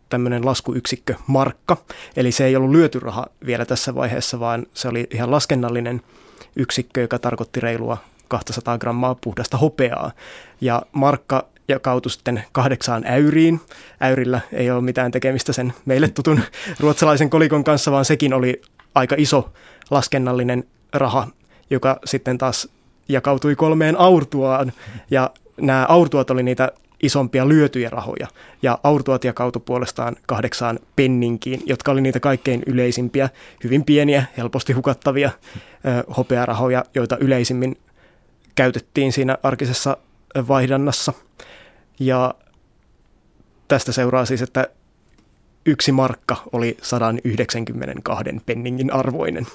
[0.09, 1.77] tämmöinen laskuyksikkö markka,
[2.17, 6.03] eli se ei ollut lyöty raha vielä tässä vaiheessa, vaan se oli ihan laskennallinen
[6.57, 7.97] yksikkö, joka tarkoitti reilua
[8.29, 10.13] 200 grammaa puhdasta hopeaa.
[10.61, 13.61] Ja markka jakautui sitten kahdeksaan äyriin.
[14.01, 16.41] Äyrillä ei ole mitään tekemistä sen meille tutun
[16.81, 18.63] ruotsalaisen kolikon kanssa, vaan sekin oli
[18.95, 19.53] aika iso
[19.91, 21.29] laskennallinen raha,
[21.71, 22.69] joka sitten taas
[23.09, 24.73] jakautui kolmeen aurtuaan.
[25.11, 28.27] Ja nämä aurtuat oli niitä isompia lyötyjä rahoja.
[28.63, 33.29] Ja aurtuat jakautui puolestaan kahdeksaan penninkiin, jotka oli niitä kaikkein yleisimpiä,
[33.65, 37.77] hyvin pieniä, helposti hukattavia ö, hopearahoja, joita yleisimmin
[38.55, 39.97] käytettiin siinä arkisessa
[40.49, 41.13] vaihdannassa.
[42.01, 42.35] Ja
[43.69, 44.69] tästä seuraa siis, että
[45.67, 49.47] yksi markka oli 192 penningin arvoinen.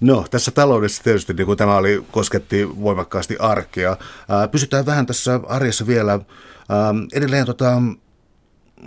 [0.00, 3.96] No, tässä taloudessa tietysti niin kuin tämä oli, kosketti voimakkaasti arkea.
[4.28, 6.12] Ää, pysytään vähän tässä arjessa vielä.
[6.12, 7.80] Ää, edelleen tota,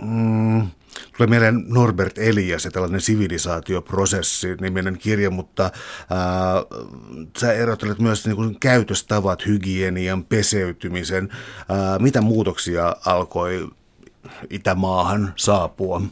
[0.02, 0.68] mm,
[1.16, 5.70] Tulee mieleen Norbert Elias ja tällainen sivilisaatioprosessi niminen kirja, mutta ää,
[7.38, 11.28] sä erottelet myös niin kuin käytöstavat, hygienian, peseytymisen.
[11.68, 13.68] Ää, mitä muutoksia alkoi
[14.50, 16.02] Itämaahan saapua?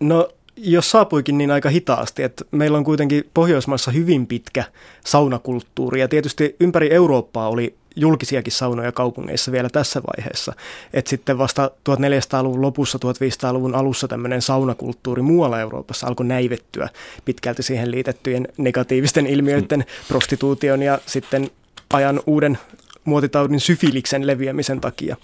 [0.00, 4.64] No jos saapuikin niin aika hitaasti, että meillä on kuitenkin Pohjoismaissa hyvin pitkä
[5.06, 10.52] saunakulttuuri ja tietysti ympäri Eurooppaa oli julkisiakin saunoja kaupungeissa vielä tässä vaiheessa.
[10.92, 16.88] Että sitten vasta 1400-luvun lopussa, 1500-luvun alussa tämmöinen saunakulttuuri muualla Euroopassa alkoi näivettyä
[17.24, 21.50] pitkälti siihen liitettyjen negatiivisten ilmiöiden prostituution ja sitten
[21.92, 22.58] ajan uuden
[23.04, 25.16] muotitaudin syfiliksen leviämisen takia.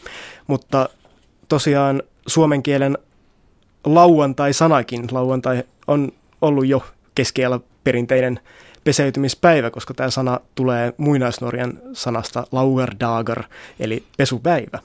[0.47, 0.89] Mutta
[1.49, 2.99] tosiaan suomen kielen
[3.85, 6.13] lauantai-sanakin, lauantai on
[6.43, 8.41] ollut jo keskellä perinteinen
[8.85, 13.43] peseytymispäivä, koska tämä sana tulee muinaisnorjan sanasta laugardagar,
[13.81, 14.79] eli pesupäivä.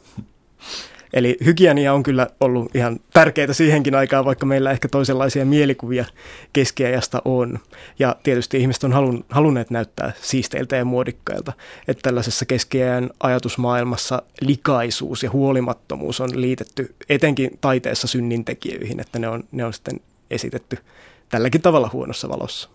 [1.15, 6.05] Eli hygienia on kyllä ollut ihan tärkeää siihenkin aikaan, vaikka meillä ehkä toisenlaisia mielikuvia
[6.53, 7.59] keskiajasta on.
[7.99, 11.53] Ja tietysti ihmiset on halun, halunneet näyttää siisteiltä ja muodikkailta.
[11.87, 19.43] Että tällaisessa keskiajan ajatusmaailmassa likaisuus ja huolimattomuus on liitetty etenkin taiteessa synnintekijöihin, että ne on,
[19.51, 19.99] ne on sitten
[20.31, 20.77] esitetty
[21.29, 22.74] tälläkin tavalla huonossa valossa.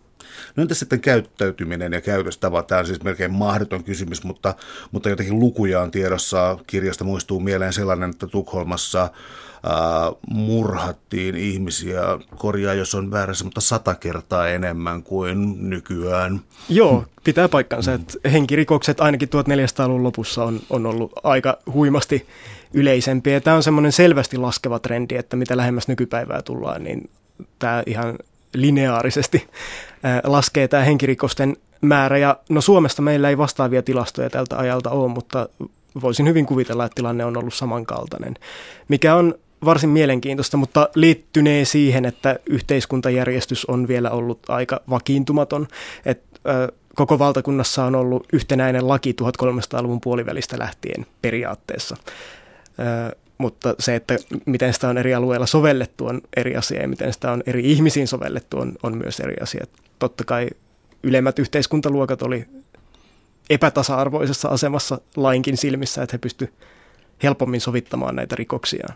[0.57, 2.66] No entä sitten käyttäytyminen ja käytöstavat?
[2.66, 4.55] Tämä on siis melkein mahdoton kysymys, mutta,
[4.90, 6.59] mutta jotenkin lukuja on tiedossa.
[6.66, 12.01] Kirjasta muistuu mieleen sellainen, että Tukholmassa ää, murhattiin ihmisiä,
[12.37, 16.40] korjaa jos on väärässä, mutta sata kertaa enemmän kuin nykyään.
[16.69, 22.27] Joo, pitää paikkansa, että henkirikokset ainakin 1400-luvun lopussa on, on ollut aika huimasti
[22.75, 23.40] yleisempiä.
[23.40, 27.11] Tämä on semmoinen selvästi laskeva trendi, että mitä lähemmäs nykypäivää tullaan, niin
[27.59, 28.19] tämä ihan
[28.55, 29.49] lineaarisesti
[30.25, 32.19] laskee tämä henkirikosten määrä.
[32.19, 35.49] Ja no Suomesta meillä ei vastaavia tilastoja tältä ajalta ole, mutta
[36.03, 38.35] voisin hyvin kuvitella, että tilanne on ollut samankaltainen,
[38.89, 39.35] mikä on
[39.65, 45.69] varsin mielenkiintoista, mutta liittynee siihen, että yhteiskuntajärjestys on vielä ollut aika vakiintumaton.
[46.05, 51.97] Et, ö, koko valtakunnassa on ollut yhtenäinen laki 1300-luvun puolivälistä lähtien periaatteessa.
[53.40, 57.33] Mutta se, että miten sitä on eri alueilla sovellettu on eri asia ja miten sitä
[57.33, 59.64] on eri ihmisiin sovellettu on, on myös eri asia.
[59.98, 60.48] Totta kai
[61.03, 62.44] ylemmät yhteiskuntaluokat oli
[63.50, 66.55] epätasa-arvoisessa asemassa lainkin silmissä, että he pystyivät
[67.22, 68.94] helpommin sovittamaan näitä rikoksiaan.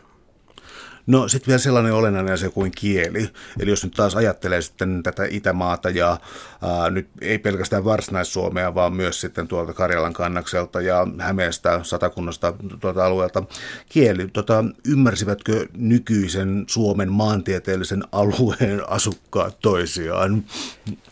[1.06, 3.28] No sitten vielä sellainen olennainen asia kuin kieli.
[3.60, 6.16] Eli jos nyt taas ajattelee sitten tätä Itämaata ja
[6.62, 13.06] ää, nyt ei pelkästään Varsinais-Suomea, vaan myös sitten tuolta Karjalan kannakselta ja Hämeestä, Satakunnasta tuolta
[13.06, 13.42] alueelta.
[13.88, 20.44] Kieli, tota, ymmärsivätkö nykyisen Suomen maantieteellisen alueen asukkaat toisiaan?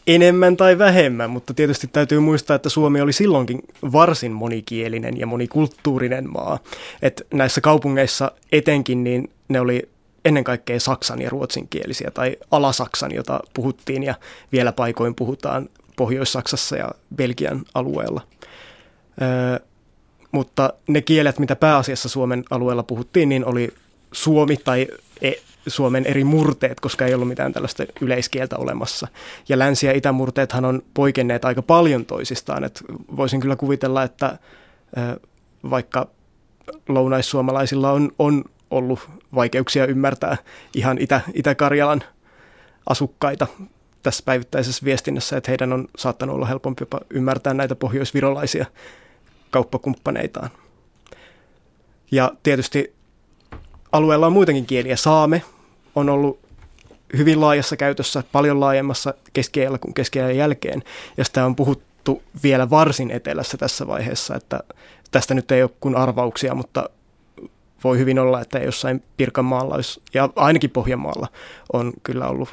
[0.07, 3.61] Enemmän tai vähemmän, mutta tietysti täytyy muistaa, että Suomi oli silloinkin
[3.93, 6.59] varsin monikielinen ja monikulttuurinen maa.
[7.03, 9.89] Et näissä kaupungeissa etenkin niin ne oli
[10.25, 14.15] ennen kaikkea saksan ja ruotsinkielisiä tai alasaksan, jota puhuttiin ja
[14.53, 18.21] vielä paikoin puhutaan Pohjois-Saksassa ja Belgian alueella.
[19.23, 19.61] Ö,
[20.33, 23.75] mutta ne kielet, mitä pääasiassa Suomen alueella puhuttiin, niin oli
[24.13, 24.89] suomi tai
[25.21, 25.33] e,
[25.67, 29.09] Suomen eri murteet, koska ei ollut mitään tällaista yleiskieltä olemassa.
[29.49, 32.65] Ja länsi- ja itämurteethan on poikenneet aika paljon toisistaan.
[32.65, 32.85] Et
[33.17, 34.39] voisin kyllä kuvitella, että
[35.71, 36.09] vaikka
[36.89, 40.37] lounaissuomalaisilla on, on ollut vaikeuksia ymmärtää
[40.75, 42.03] ihan Itä, Itä-Karjalan
[42.87, 43.47] asukkaita
[44.03, 48.67] tässä päivittäisessä viestinnässä, että heidän on saattanut olla helpompi jopa ymmärtää näitä pohjoisvirolaisia
[49.51, 50.51] kauppakumppaneitaan.
[52.11, 52.95] Ja tietysti
[53.93, 54.97] alueella on muitakin kieliä.
[54.97, 55.43] Saame
[55.95, 56.41] on ollut
[57.17, 60.83] hyvin laajassa käytössä, paljon laajemmassa keskiajalla kuin keskiajan jälkeen,
[61.17, 64.61] ja sitä on puhuttu vielä varsin etelässä tässä vaiheessa, että
[65.11, 66.91] tästä nyt ei ole kuin arvauksia, mutta
[67.85, 71.29] voi hyvin olla, että jossain Pirkanmaalla olisi, ja ainakin Pohjanmaalla
[71.73, 72.49] on kyllä ollut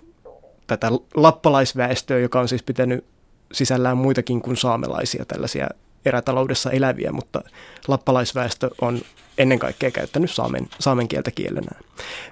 [0.68, 3.06] tätä lappalaisväestöä, joka on siis pitänyt
[3.52, 5.68] sisällään muitakin kuin saamelaisia tällaisia
[6.06, 7.42] erätaloudessa eläviä, mutta
[7.88, 9.02] lappalaisväestö on
[9.38, 11.82] ennen kaikkea käyttänyt saamen, saamen kieltä kielenään.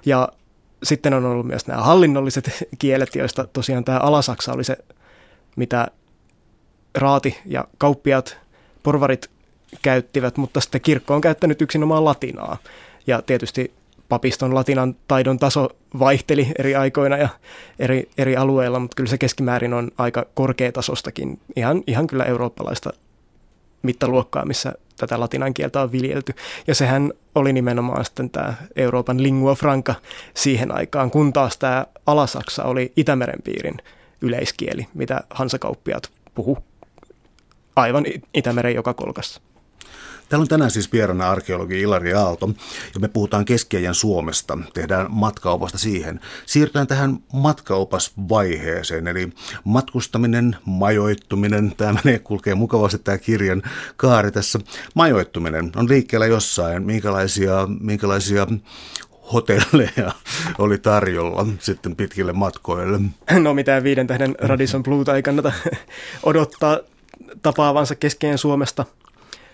[0.06, 0.28] Ja
[0.82, 4.76] sitten on ollut myös nämä hallinnolliset kielet, joista tosiaan tämä Alasaksa oli se,
[5.56, 5.88] mitä
[6.94, 8.38] raati ja kauppiat,
[8.82, 9.30] porvarit
[9.82, 12.56] käyttivät, mutta sitten kirkko on käyttänyt yksinomaan latinaa.
[13.06, 13.72] Ja tietysti
[14.08, 17.28] papiston latinan taidon taso vaihteli eri aikoina ja
[17.78, 22.90] eri, eri alueilla, mutta kyllä se keskimäärin on aika korkeatasostakin, ihan, ihan kyllä eurooppalaista
[23.82, 26.34] mittaluokkaa, missä tätä latinan kieltä on viljelty.
[26.66, 29.94] Ja sehän oli nimenomaan sitten tämä Euroopan lingua franca
[30.34, 33.76] siihen aikaan, kun taas tämä Alasaksa oli Itämeren piirin
[34.20, 36.58] yleiskieli, mitä hansakauppiat puhu
[37.76, 39.40] aivan Itämeren joka kolkassa.
[40.28, 42.50] Täällä on tänään siis vieraana arkeologi Ilari Aalto,
[42.94, 44.58] ja me puhutaan keskiajan Suomesta.
[44.74, 46.20] Tehdään matkaopasta siihen.
[46.46, 49.28] Siirrytään tähän matkaopasvaiheeseen, eli
[49.64, 51.72] matkustaminen, majoittuminen.
[51.76, 53.62] Tämä menee, kulkee mukavasti tämä kirjan
[53.96, 54.58] kaari tässä.
[54.94, 56.82] Majoittuminen on liikkeellä jossain.
[56.82, 58.46] Minkälaisia, minkälaisia
[59.32, 60.12] hotelleja
[60.58, 63.00] oli tarjolla sitten pitkille matkoille?
[63.40, 65.52] No mitään viiden tähden Radisson Bluta ei kannata
[66.22, 66.78] odottaa
[67.42, 68.84] tapaavansa keskeen Suomesta,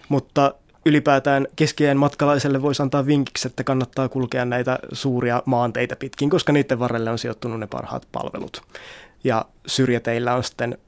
[0.08, 0.54] mutta
[0.86, 6.78] ylipäätään keskiään matkalaiselle voisi antaa vinkiksi, että kannattaa kulkea näitä suuria maanteita pitkin, koska niiden
[6.78, 8.62] varrelle on sijoittunut ne parhaat palvelut.
[9.24, 10.78] Ja syrjäteillä on sitten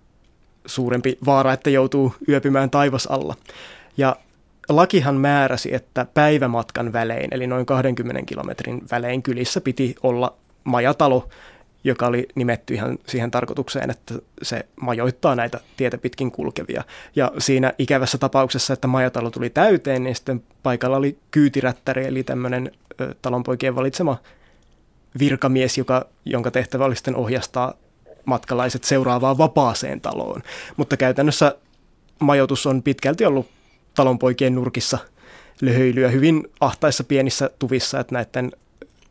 [0.66, 3.35] suurempi vaara, että joutuu yöpymään taivas alla.
[3.96, 4.16] Ja
[4.68, 11.28] lakihan määräsi, että päivämatkan välein, eli noin 20 kilometrin välein kylissä piti olla majatalo,
[11.87, 16.85] joka oli nimetty ihan siihen tarkoitukseen, että se majoittaa näitä tietä pitkin kulkevia.
[17.16, 22.70] Ja siinä ikävässä tapauksessa, että majatalo tuli täyteen, niin sitten paikalla oli kyytirättäri, eli tämmöinen
[23.22, 24.16] talonpoikien valitsema
[25.18, 27.75] virkamies, joka, jonka tehtävä oli sitten ohjastaa
[28.25, 30.42] matkalaiset seuraavaan vapaaseen taloon.
[30.77, 31.55] Mutta käytännössä
[32.18, 33.46] majoitus on pitkälti ollut
[33.94, 34.99] talonpoikien nurkissa
[35.61, 38.53] löhöilyä hyvin ahtaissa pienissä tuvissa, että näiden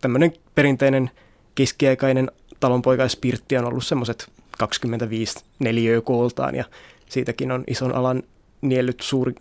[0.01, 1.11] tämmöinen perinteinen
[1.55, 6.65] keskiaikainen talonpoikaispirtti on ollut semmoiset 25 neliöä kooltaan ja
[7.09, 8.23] siitäkin on ison alan
[8.61, 9.33] niellyt suuri,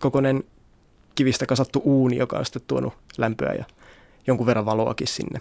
[0.00, 0.44] kokoinen
[1.14, 3.64] kivistä kasattu uuni, joka on sitten tuonut lämpöä ja
[4.26, 5.40] jonkun verran valoakin sinne.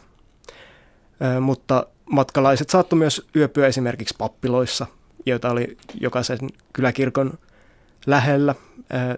[1.22, 4.88] Ö, mutta matkalaiset saattoi myös yöpyä esimerkiksi pappiloissa,
[5.26, 6.40] joita oli jokaisen
[6.74, 7.34] kyläkirkon
[8.06, 8.56] lähellä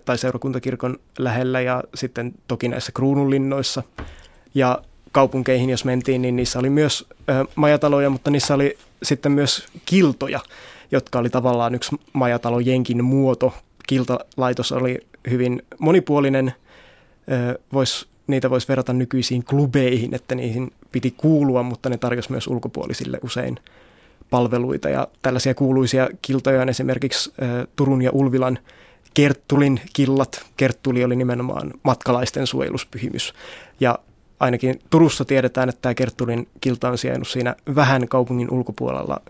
[0.05, 3.83] tai seurakuntakirkon lähellä ja sitten toki näissä kruununlinnoissa.
[4.53, 4.81] Ja
[5.13, 7.07] kaupunkeihin, jos mentiin, niin niissä oli myös
[7.55, 10.39] majataloja, mutta niissä oli sitten myös kiltoja,
[10.91, 13.53] jotka oli tavallaan yksi majatalojenkin muoto.
[13.87, 14.99] Kiltalaitos oli
[15.29, 16.53] hyvin monipuolinen,
[17.73, 23.19] vois, niitä voisi verrata nykyisiin klubeihin, että niihin piti kuulua, mutta ne tarjosi myös ulkopuolisille
[23.23, 23.59] usein
[24.29, 24.89] palveluita.
[24.89, 27.33] Ja tällaisia kuuluisia kiltoja on esimerkiksi
[27.75, 28.59] Turun ja Ulvilan
[29.13, 30.45] Kerttulin killat.
[30.57, 33.33] Kerttuli oli nimenomaan matkalaisten suojeluspyhimys.
[33.79, 33.99] Ja
[34.43, 39.21] ainakin Turussa tiedetään, että tämä Kerttulin kilta on sijainnut siinä vähän kaupungin ulkopuolella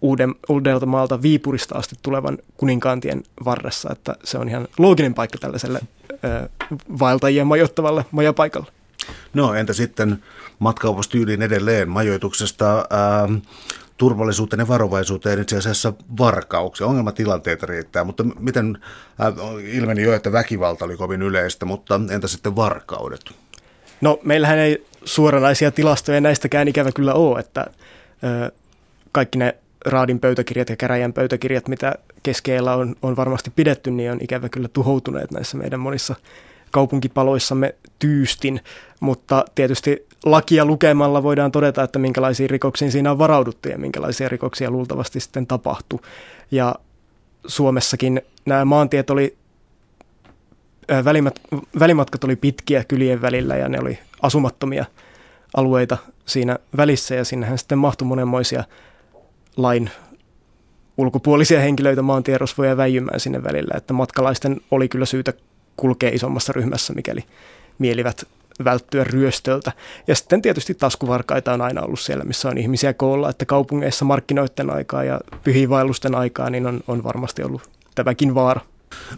[0.00, 5.80] uuden, uudelta maalta Viipurista asti tulevan kuninkaantien varressa, että se on ihan looginen paikka tällaiselle
[6.10, 6.48] ö,
[6.98, 8.66] vaeltajien majoittavalle majapaikalle.
[9.34, 10.22] No entä sitten
[10.58, 13.28] matkaopastyyliin edelleen majoituksesta ää,
[13.96, 16.86] turvallisuuteen ja varovaisuuteen itse asiassa varkauksia.
[16.86, 18.78] Ongelmatilanteita riittää, mutta miten
[19.18, 23.20] ää, ilmeni jo, että väkivalta oli kovin yleistä, mutta entä sitten varkaudet?
[24.00, 27.66] No meillähän ei suoranaisia tilastoja näistäkään ikävä kyllä ole, että
[28.24, 28.52] ö,
[29.12, 34.18] kaikki ne raadin pöytäkirjat ja käräjän pöytäkirjat, mitä keskeellä on, on varmasti pidetty, niin on
[34.20, 36.14] ikävä kyllä tuhoutuneet näissä meidän monissa
[36.70, 38.60] kaupunkipaloissamme tyystin,
[39.00, 44.70] mutta tietysti lakia lukemalla voidaan todeta, että minkälaisiin rikoksiin siinä on varauduttu ja minkälaisia rikoksia
[44.70, 45.98] luultavasti sitten tapahtui.
[46.50, 46.74] Ja
[47.46, 49.36] Suomessakin nämä maantiet oli
[51.04, 51.40] välimat,
[51.78, 54.84] välimatkat oli pitkiä kylien välillä ja ne oli asumattomia
[55.56, 55.96] alueita
[56.26, 58.64] siinä välissä ja sinnehän sitten mahtui monenmoisia
[59.56, 59.90] lain
[60.96, 65.32] ulkopuolisia henkilöitä maantierrosvoja väijymään sinne välillä, että matkalaisten oli kyllä syytä
[65.76, 67.24] kulkea isommassa ryhmässä, mikäli
[67.78, 68.26] mielivät
[68.64, 69.72] välttyä ryöstöltä.
[70.06, 74.70] Ja sitten tietysti taskuvarkaita on aina ollut siellä, missä on ihmisiä koolla, että kaupungeissa markkinoiden
[74.70, 78.60] aikaa ja pyhiinvaellusten aikaa, niin on, on varmasti ollut tämäkin vaara.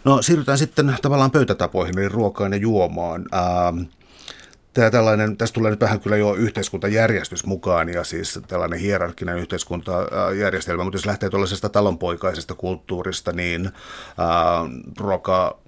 [0.03, 3.25] No siirrytään sitten tavallaan pöytätapoihin, eli ruokaan ja juomaan.
[3.33, 3.81] Ähm,
[4.73, 10.83] Tämä tällainen, tästä tulee nyt vähän kyllä jo yhteiskuntajärjestys mukaan ja siis tällainen hierarkkinen yhteiskuntajärjestelmä,
[10.83, 13.65] mutta jos lähtee tuollaisesta talonpoikaisesta kulttuurista, niin
[14.17, 14.29] ää,
[14.99, 15.59] ruoka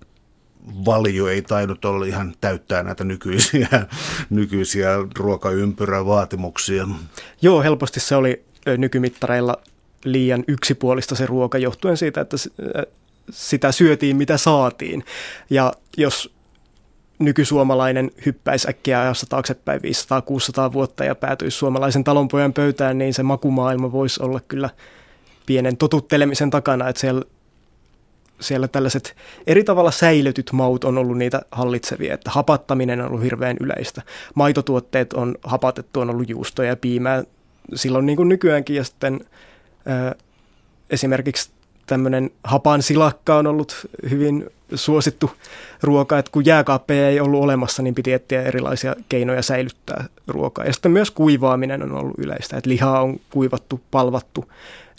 [0.86, 3.68] valio ei tainnut olla ihan täyttää näitä nykyisiä,
[4.30, 6.88] nykyisiä ruokaympyrävaatimuksia.
[7.42, 8.46] Joo, helposti se oli
[8.78, 9.58] nykymittareilla
[10.06, 12.38] liian yksipuolista se ruoka johtuen siitä, että
[13.30, 15.04] sitä syötiin mitä saatiin.
[15.50, 16.34] Ja jos
[17.20, 19.82] nykysuomalainen hyppäisi äkkiä ajassa taaksepäin
[20.70, 24.70] 500-600 vuotta ja päätyisi suomalaisen talonpojan pöytään, niin se makumaailma voisi olla kyllä
[25.46, 27.22] pienen totuttelemisen takana, että siellä,
[28.40, 29.16] siellä tällaiset
[29.48, 34.02] eri tavalla säilytyt maut on ollut niitä hallitsevia, että hapattaminen on ollut hirveän yleistä.
[34.36, 37.24] Maitotuotteet on hapatettu, on ollut juustoja ja piimää
[37.76, 39.20] silloin niin kuin nykyäänkin ja sitten
[40.12, 40.16] ö,
[40.90, 41.52] esimerkiksi
[41.92, 45.32] tämmöinen hapan silakka on ollut hyvin suosittu
[45.84, 50.66] ruoka, että kun jääkaappeja ei ollut olemassa, niin piti etsiä erilaisia keinoja säilyttää ruokaa.
[50.66, 54.46] Ja sitten myös kuivaaminen on ollut yleistä, että lihaa on kuivattu, palvattu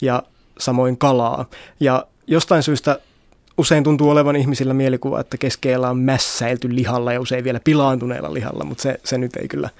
[0.01, 0.23] ja
[0.59, 1.47] samoin kalaa.
[1.81, 2.99] Ja jostain syystä
[3.59, 8.65] usein tuntuu olevan ihmisillä mielikuva, että keskellä on mässäilty lihalla ja usein vielä pilaantuneella lihalla,
[8.65, 9.71] mutta se, se nyt ei kyllä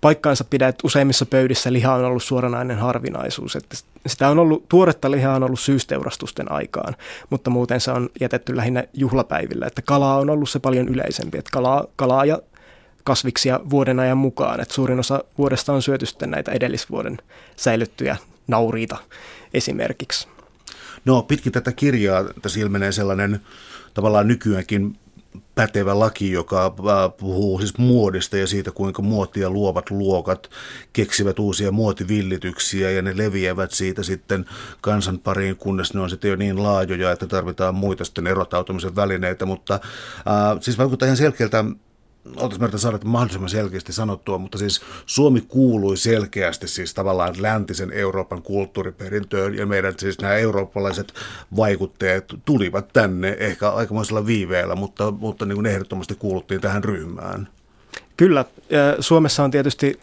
[0.00, 3.56] paikkaansa pidä, että useimmissa pöydissä liha on ollut suoranainen harvinaisuus.
[3.56, 6.96] Että sitä on ollut, tuoretta lihaa on ollut syysteurastusten aikaan,
[7.30, 9.66] mutta muuten se on jätetty lähinnä juhlapäivillä.
[9.66, 12.38] Että kalaa on ollut se paljon yleisempi, että kalaa, kalaa ja
[13.04, 14.60] kasviksia vuoden ajan mukaan.
[14.60, 17.18] Että suurin osa vuodesta on syöty sitten näitä edellisvuoden
[17.56, 18.96] säilyttyjä nauriita
[19.54, 20.28] esimerkiksi.
[21.04, 23.40] No pitkin tätä kirjaa tässä ilmenee sellainen
[23.94, 24.96] tavallaan nykyäänkin
[25.54, 30.50] pätevä laki, joka äh, puhuu siis muodista ja siitä, kuinka muotia luovat luokat
[30.92, 34.46] keksivät uusia muotivillityksiä ja ne leviävät siitä sitten
[34.80, 39.46] kansan pariin, kunnes ne on sitten jo niin laajoja, että tarvitaan muita sitten erotautumisen välineitä,
[39.46, 41.64] mutta äh, siis vaikuttaa ihan selkeältä
[42.26, 48.42] oltaisiin meiltä saada mahdollisimman selkeästi sanottua, mutta siis Suomi kuului selkeästi siis tavallaan läntisen Euroopan
[48.42, 51.14] kulttuuriperintöön ja meidän siis nämä eurooppalaiset
[51.56, 57.48] vaikutteet tulivat tänne ehkä aikamoisella viiveellä, mutta, mutta niin kuin ehdottomasti kuuluttiin tähän ryhmään.
[58.16, 58.44] Kyllä.
[59.00, 60.00] Suomessa on tietysti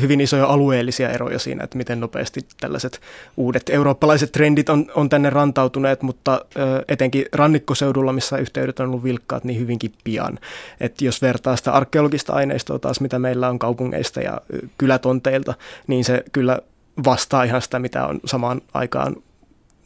[0.00, 3.00] hyvin isoja alueellisia eroja siinä, että miten nopeasti tällaiset
[3.36, 9.04] uudet eurooppalaiset trendit on, on tänne rantautuneet, mutta ö, etenkin rannikkoseudulla, missä yhteydet on ollut
[9.04, 10.38] vilkkaat, niin hyvinkin pian.
[10.80, 14.40] Et jos vertaa sitä arkeologista aineistoa taas, mitä meillä on kaupungeista ja
[14.78, 15.54] kylätonteilta,
[15.86, 16.58] niin se kyllä
[17.04, 19.16] vastaa ihan sitä, mitä on samaan aikaan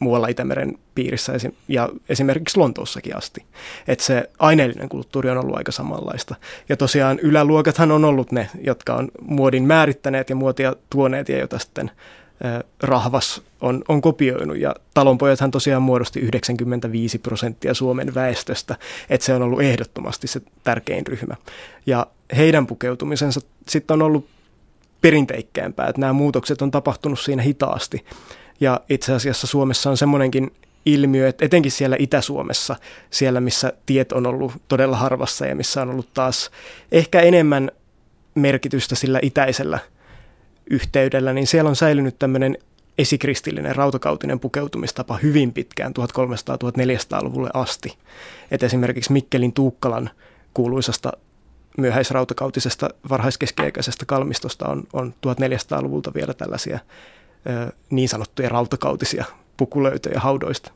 [0.03, 1.33] muualla Itämeren piirissä
[1.67, 3.45] ja esimerkiksi Lontoossakin asti.
[3.87, 6.35] Että se aineellinen kulttuuri on ollut aika samanlaista.
[6.69, 11.59] Ja tosiaan yläluokathan on ollut ne, jotka on muodin määrittäneet ja muotia tuoneet ja jota
[11.59, 11.91] sitten
[12.83, 14.57] rahvas on, on kopioinut.
[14.57, 18.75] Ja talonpojathan tosiaan muodosti 95 prosenttia Suomen väestöstä,
[19.09, 21.35] että se on ollut ehdottomasti se tärkein ryhmä.
[21.85, 24.27] Ja heidän pukeutumisensa sitten on ollut
[25.01, 28.05] perinteikkäämpää, että nämä muutokset on tapahtunut siinä hitaasti.
[28.59, 30.51] Ja itse asiassa Suomessa on semmoinenkin
[30.85, 32.75] ilmiö, että etenkin siellä Itä-Suomessa,
[33.09, 36.51] siellä missä tiet on ollut todella harvassa ja missä on ollut taas
[36.91, 37.71] ehkä enemmän
[38.35, 39.79] merkitystä sillä itäisellä
[40.69, 42.57] yhteydellä, niin siellä on säilynyt tämmöinen
[42.97, 47.97] esikristillinen rautakautinen pukeutumistapa hyvin pitkään 1300-1400-luvulle asti.
[48.51, 50.09] Et esimerkiksi Mikkelin Tuukkalan
[50.53, 51.11] kuuluisasta
[51.77, 56.79] myöhäisrautakautisesta varhaiskeskiaikaisesta kalmistosta on, on 1400-luvulta vielä tällaisia
[57.89, 59.25] niin sanottuja rautakautisia
[59.57, 60.71] pukulöytöjä haudoista.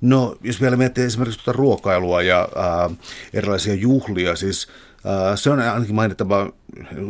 [0.00, 2.90] No, jos vielä miettii esimerkiksi tuota ruokailua ja ää,
[3.32, 4.68] erilaisia juhlia, siis
[5.04, 6.52] ää, se on ainakin mainittava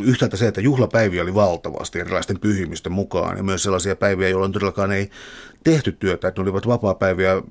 [0.04, 4.92] yhtäältä se, että juhlapäiviä oli valtavasti erilaisten pyhimysten mukaan ja myös sellaisia päiviä, jolloin todellakaan
[4.92, 5.10] ei
[5.64, 7.42] tehty työtä, että ne olivat vapaa-päiviä.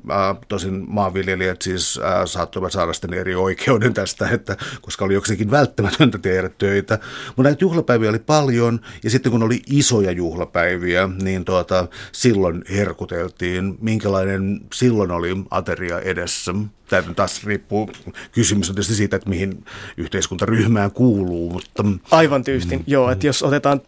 [0.47, 6.49] Tosin maanviljelijät siis saattoivat saada sitten eri oikeuden tästä, että, koska oli jokseenkin välttämätöntä tehdä
[6.49, 6.99] töitä.
[7.27, 13.77] Mutta näitä juhlapäiviä oli paljon ja sitten kun oli isoja juhlapäiviä, niin tuota, silloin herkuteltiin.
[13.81, 16.53] Minkälainen silloin oli ateria edessä?
[16.89, 17.89] Tämä taas riippuu,
[18.31, 19.65] kysymys on tietysti siitä, että mihin
[19.97, 21.49] yhteiskuntaryhmään kuuluu.
[21.49, 21.83] Mutta...
[22.11, 22.83] Aivan tyystin, mm.
[22.87, 23.11] joo.
[23.11, 23.81] Että jos otetaan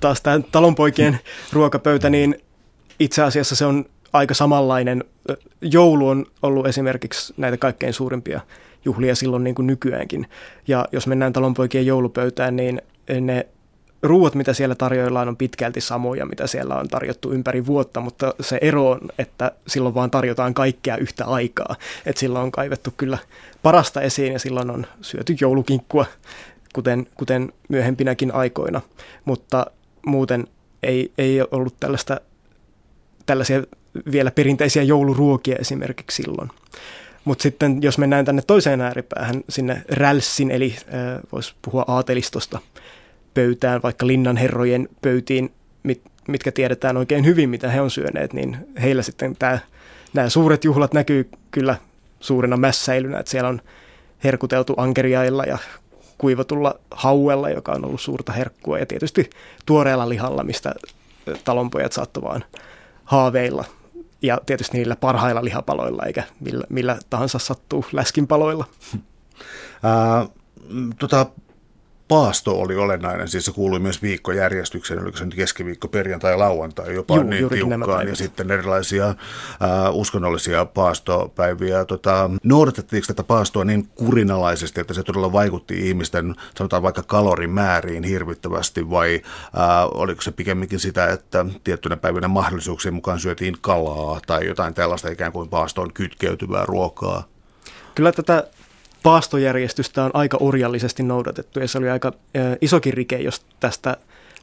[0.00, 1.18] taas tämä talonpoikien
[1.52, 2.36] ruokapöytä, niin
[3.00, 5.04] itse asiassa se on aika samanlainen.
[5.60, 8.40] Joulu on ollut esimerkiksi näitä kaikkein suurimpia
[8.84, 10.26] juhlia silloin niin kuin nykyäänkin.
[10.68, 12.82] Ja jos mennään talonpoikien joulupöytään, niin
[13.20, 13.46] ne
[14.02, 18.58] ruuat, mitä siellä tarjoillaan, on pitkälti samoja, mitä siellä on tarjottu ympäri vuotta, mutta se
[18.60, 21.76] ero on, että silloin vaan tarjotaan kaikkea yhtä aikaa.
[22.06, 23.18] Että silloin on kaivettu kyllä
[23.62, 26.06] parasta esiin ja silloin on syöty joulukinkkua,
[26.74, 28.80] kuten, kuten myöhempinäkin aikoina.
[29.24, 29.66] Mutta
[30.06, 30.46] muuten
[30.82, 32.20] ei, ei ollut tällaista
[33.26, 33.62] tällaisia
[34.12, 36.50] vielä perinteisiä jouluruokia esimerkiksi silloin.
[37.24, 40.76] Mutta sitten jos mennään tänne toiseen ääripäähän, sinne rälssin, eli
[41.32, 42.58] voisi puhua aatelistosta
[43.34, 45.52] pöytään, vaikka linnan herrojen pöytiin,
[45.82, 49.36] mit, mitkä tiedetään oikein hyvin, mitä he on syöneet, niin heillä sitten
[50.14, 51.76] nämä suuret juhlat näkyy kyllä
[52.20, 53.60] suurena mässäilynä, että siellä on
[54.24, 55.58] herkuteltu ankeriailla ja
[56.18, 59.30] kuivatulla hauella, joka on ollut suurta herkkua, ja tietysti
[59.66, 60.74] tuoreella lihalla, mistä
[61.44, 62.44] talonpojat saattoi vaan
[63.04, 63.64] haaveilla
[64.22, 68.64] ja tietysti niillä parhailla lihapaloilla eikä millä, millä tahansa sattuu läskinpaloilla.
[69.82, 70.26] Ää,
[70.98, 71.26] tota,
[72.08, 76.94] paasto oli olennainen, siis se kuului myös viikkojärjestykseen, oliko se nyt keskiviikko, perjantai ja lauantai
[76.94, 79.16] jopa Juu, niin tiukkaan, ja sitten erilaisia äh,
[79.92, 81.84] uskonnollisia paastopäiviä.
[81.84, 88.90] Tota, noudatettiinko tätä paastoa niin kurinalaisesti, että se todella vaikutti ihmisten, sanotaan vaikka kalorimääriin hirvittävästi,
[88.90, 94.74] vai äh, oliko se pikemminkin sitä, että tiettynä päivinä mahdollisuuksien mukaan syötiin kalaa tai jotain
[94.74, 97.28] tällaista ikään kuin paastoon kytkeytyvää ruokaa?
[97.94, 98.44] Kyllä tätä
[99.04, 102.12] paastojärjestystä on aika orjallisesti noudatettu ja se oli aika
[102.60, 103.96] isokin rike, jos tästä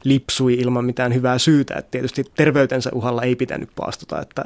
[0.04, 1.74] lipsui ilman mitään hyvää syytä.
[1.74, 4.44] Et tietysti terveytensä uhalla ei pitänyt paastota, että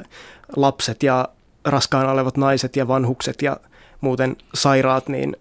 [0.56, 1.28] lapset ja
[1.64, 3.56] raskaan olevat naiset ja vanhukset ja
[4.00, 5.36] muuten sairaat, niin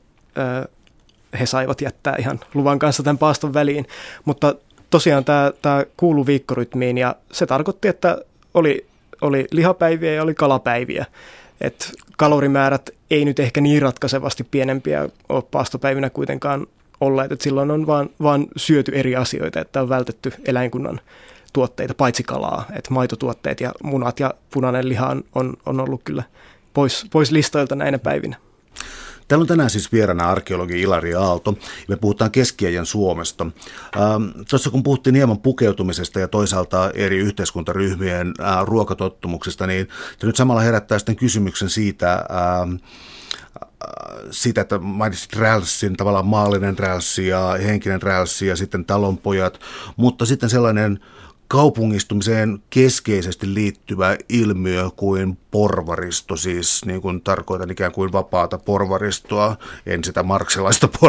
[1.39, 3.87] he saivat jättää ihan luvan kanssa tämän paaston väliin.
[4.25, 4.55] Mutta
[4.89, 8.17] tosiaan tämä, tämä kuuluu viikkorytmiin ja se tarkoitti, että
[8.53, 8.85] oli,
[9.21, 11.05] oli lihapäiviä ja oli kalapäiviä.
[11.61, 16.67] Et kalorimäärät ei nyt ehkä niin ratkaisevasti pienempiä ole paastopäivinä kuitenkaan
[17.01, 21.01] olleet, että silloin on vaan, vaan syöty eri asioita, että on vältetty eläinkunnan
[21.53, 26.23] tuotteita, paitsi kalaa, että maitotuotteet ja munat ja punainen liha on, on ollut kyllä
[26.73, 28.37] pois, pois listoilta näinä päivinä.
[29.27, 31.57] Täällä on tänään siis vieraana arkeologi Ilari Aalto.
[31.87, 33.47] Me puhutaan keskiajan Suomesta.
[33.95, 39.87] Ähm, tuossa kun puhuttiin hieman pukeutumisesta ja toisaalta eri yhteiskuntaryhmien äh, ruokatottumuksista, niin
[40.19, 42.79] se nyt samalla herättää sitten kysymyksen siitä, ähm, äh,
[44.31, 49.59] sitä, että mainitsit rälssin, tavallaan maallinen rälssi ja henkinen rälssi ja sitten talonpojat,
[49.95, 50.99] mutta sitten sellainen
[51.47, 60.03] kaupungistumiseen keskeisesti liittyvä ilmiö kuin porvaristo, siis niin kuin tarkoitan ikään kuin vapaata porvaristoa, en
[60.03, 60.87] sitä marksilaista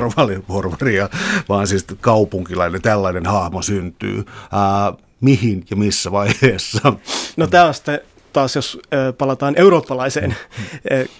[0.48, 1.08] porvaria,
[1.48, 4.24] vaan siis kaupunkilainen tällainen hahmo syntyy.
[4.52, 6.92] Ää, mihin ja missä vaiheessa?
[7.36, 8.00] No tämä on sitten
[8.32, 8.78] taas, jos
[9.18, 10.36] palataan eurooppalaiseen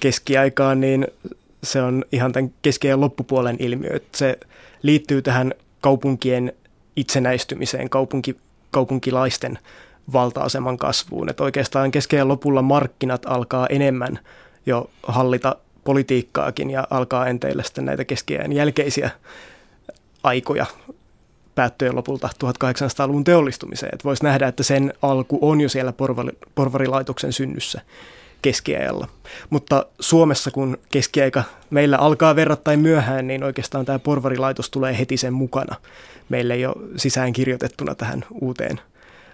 [0.01, 1.07] keskiaikaan, niin
[1.63, 4.01] se on ihan tämän keskiajan loppupuolen ilmiö.
[4.15, 4.39] Se
[4.83, 6.53] liittyy tähän kaupunkien
[6.97, 8.37] itsenäistymiseen, kaupunki
[8.77, 9.59] kaupunkilaisten
[10.13, 11.29] valta-aseman kasvuun.
[11.29, 14.19] Että oikeastaan keskeinen lopulla markkinat alkaa enemmän
[14.67, 19.11] jo hallita politiikkaakin ja alkaa enteillä sitten näitä keskiajan jälkeisiä
[20.23, 20.67] aikoja
[21.55, 23.99] päättyy lopulta 1800-luvun teollistumiseen.
[24.05, 27.81] Voisi nähdä, että sen alku on jo siellä porvari, porvarilaitoksen synnyssä
[28.43, 29.09] keskiajalla.
[29.51, 35.33] Mutta Suomessa, kun keskiaika meillä alkaa verrattain myöhään, niin oikeastaan tämä porvarilaitos tulee heti sen
[35.33, 35.77] mukana.
[36.29, 38.81] Meillä ei ole sisään kirjoitettuna tähän uuteen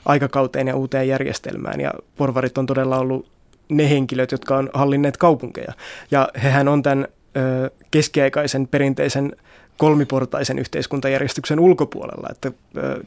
[0.05, 1.81] aikakauteen ja uuteen järjestelmään.
[1.81, 3.29] Ja porvarit on todella ollut
[3.69, 5.73] ne henkilöt, jotka on hallinneet kaupunkeja.
[6.11, 9.37] Ja hehän on tämän ö, keskiaikaisen perinteisen
[9.77, 12.29] kolmiportaisen yhteiskuntajärjestyksen ulkopuolella.
[12.31, 12.53] Että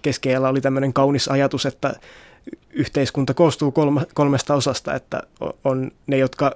[0.01, 1.93] keskeillä oli tämmöinen kaunis ajatus, että
[2.69, 3.73] yhteiskunta koostuu
[4.13, 5.23] kolmesta osasta, että
[5.63, 6.51] on ne, jotka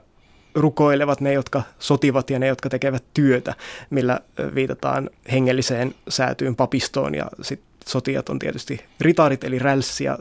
[0.55, 3.55] rukoilevat, ne, jotka sotivat ja ne, jotka tekevät työtä,
[3.89, 4.19] millä
[4.55, 10.17] viitataan hengelliseen säätyyn papistoon ja sit sotijat on tietysti ritaarit eli räls ja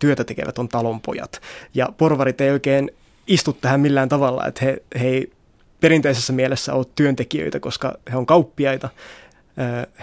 [0.00, 1.40] työtä tekevät on talonpojat.
[1.74, 2.90] Ja porvarit ei oikein
[3.26, 5.32] istu tähän millään tavalla, että he, he ei
[5.80, 8.88] perinteisessä mielessä ole työntekijöitä, koska he on kauppiaita.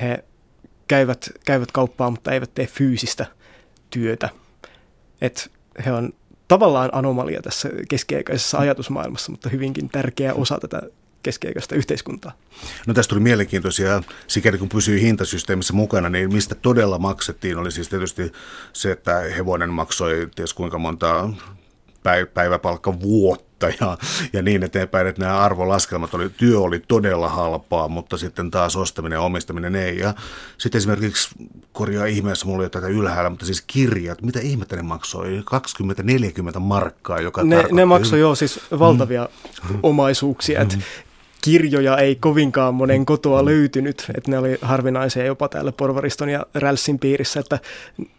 [0.02, 0.24] He
[0.88, 3.26] käyvät, käyvät kauppaa, mutta eivät tee fyysistä
[3.89, 4.30] työtä.
[5.22, 5.51] Et
[5.86, 6.14] he on
[6.47, 10.82] tavallaan anomalia tässä keskiaikaisessa ajatusmaailmassa, mutta hyvinkin tärkeä osa tätä
[11.24, 12.32] keskiaikaista yhteiskuntaa.
[12.88, 17.89] No tästä tuli mielenkiintoisia, sikäli kun pysyy hintasysteemissä mukana, niin mistä todella maksettiin, oli siis
[17.89, 18.32] tietysti
[18.74, 21.30] se, että hevonen maksoi ties kuinka monta
[22.34, 23.97] päiväpalkka vuotta ja,
[24.34, 29.18] ja niin eteenpäin, että nämä arvolaskelmat oli, työ oli todella halpaa, mutta sitten taas ostaminen
[29.18, 29.97] ja omistaminen ei.
[29.97, 30.14] Ja
[30.58, 31.30] sitten esimerkiksi,
[31.72, 35.43] korjaa ihmeessä, mulla oli tätä ylhäällä, mutta siis kirjat, mitä ihmettä ne maksoi?
[36.56, 39.30] 20-40 markkaa, joka Ne, ne maksoi jo siis valtavia
[39.70, 39.80] mm.
[39.84, 40.76] omaisuuksia, että
[41.44, 47.00] kirjoja ei kovinkaan monen kotoa löytynyt, että ne oli harvinaisia jopa täällä Porvariston ja Rälssin
[47.00, 47.60] piirissä, että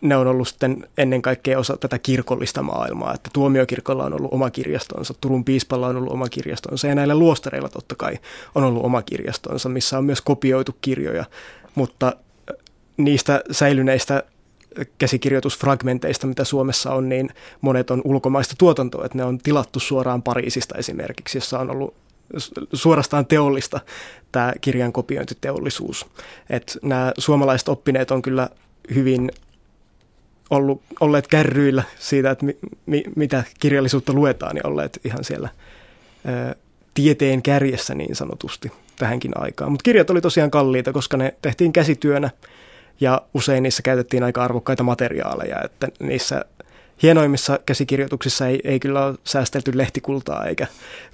[0.00, 4.50] ne on ollut sitten ennen kaikkea osa tätä kirkollista maailmaa, että tuomiokirkolla on ollut oma
[4.50, 8.18] kirjastonsa, Turun piispalla on ollut oma kirjastonsa ja näillä luostareilla totta kai
[8.54, 11.24] on ollut oma kirjastonsa, missä on myös kopioitu kirjoja,
[11.74, 12.16] mutta
[12.96, 14.22] niistä säilyneistä
[14.98, 20.78] käsikirjoitusfragmenteista, mitä Suomessa on, niin monet on ulkomaista tuotantoa, että ne on tilattu suoraan Pariisista
[20.78, 22.03] esimerkiksi, jossa on ollut
[22.72, 23.80] suorastaan teollista
[24.32, 26.06] tämä kirjan kopiointiteollisuus.
[26.50, 28.48] Et nämä suomalaiset oppineet on kyllä
[28.94, 29.32] hyvin
[30.50, 36.54] ollut, olleet kärryillä siitä, että mi, mi, mitä kirjallisuutta luetaan ja olleet ihan siellä ä,
[36.94, 39.70] tieteen kärjessä niin sanotusti tähänkin aikaan.
[39.70, 42.30] Mutta kirjat oli tosiaan kalliita, koska ne tehtiin käsityönä
[43.00, 46.44] ja usein niissä käytettiin aika arvokkaita materiaaleja, että niissä
[47.02, 50.66] hienoimmissa käsikirjoituksissa ei, ei kyllä ole säästelty lehtikultaa eikä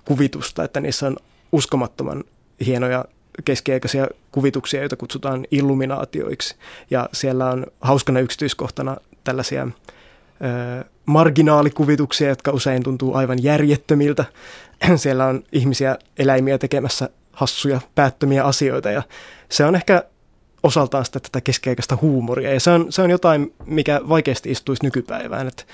[0.05, 1.17] kuvitusta, että niissä on
[1.53, 2.25] uskomattoman
[2.67, 3.05] hienoja
[3.45, 6.57] keskiaikaisia kuvituksia, joita kutsutaan illuminaatioiksi.
[6.91, 14.25] Ja siellä on hauskana yksityiskohtana tällaisia ö, marginaalikuvituksia, jotka usein tuntuu aivan järjettömiltä.
[14.97, 19.03] Siellä on ihmisiä, eläimiä tekemässä hassuja, päättömiä asioita ja
[19.49, 20.05] se on ehkä
[20.63, 22.53] osaltaan sitä tätä keskiaikaista huumoria.
[22.53, 25.49] Ja se on, se on jotain, mikä vaikeasti istuisi nykypäivään.
[25.49, 25.65] Että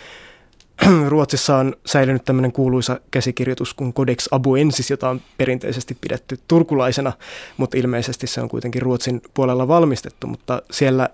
[1.08, 7.12] Ruotsissa on säilynyt tämmöinen kuuluisa käsikirjoitus kuin Codex Abuensis, jota on perinteisesti pidetty turkulaisena,
[7.56, 11.08] mutta ilmeisesti se on kuitenkin Ruotsin puolella valmistettu, mutta siellä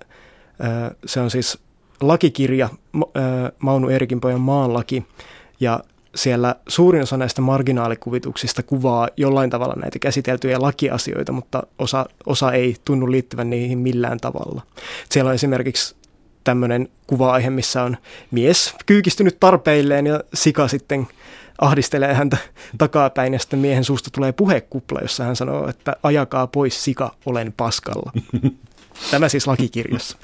[1.07, 1.59] se on siis
[2.01, 2.69] lakikirja,
[3.59, 5.07] Maunu Erikin pojan maanlaki,
[5.61, 5.81] ja
[6.15, 12.77] siellä suurin osa näistä marginaalikuvituksista kuvaa jollain tavalla näitä käsiteltyjä lakiasioita, mutta osa, osa ei
[12.85, 14.63] tunnu liittyvän niihin millään tavalla.
[15.11, 15.97] Siellä on esimerkiksi
[16.45, 17.97] tämmöinen kuva-aihe, missä on
[18.31, 21.09] mies kyykistynyt tarpeilleen ja sika sitten
[21.59, 22.37] ahdistelee häntä
[22.79, 27.55] takapäin ja sitten miehen suusta tulee puhekupla, jossa hän sanoo, että ajakaa pois sika, olen
[27.57, 28.13] paskalla.
[29.11, 30.19] Tämä siis lakikirjassa.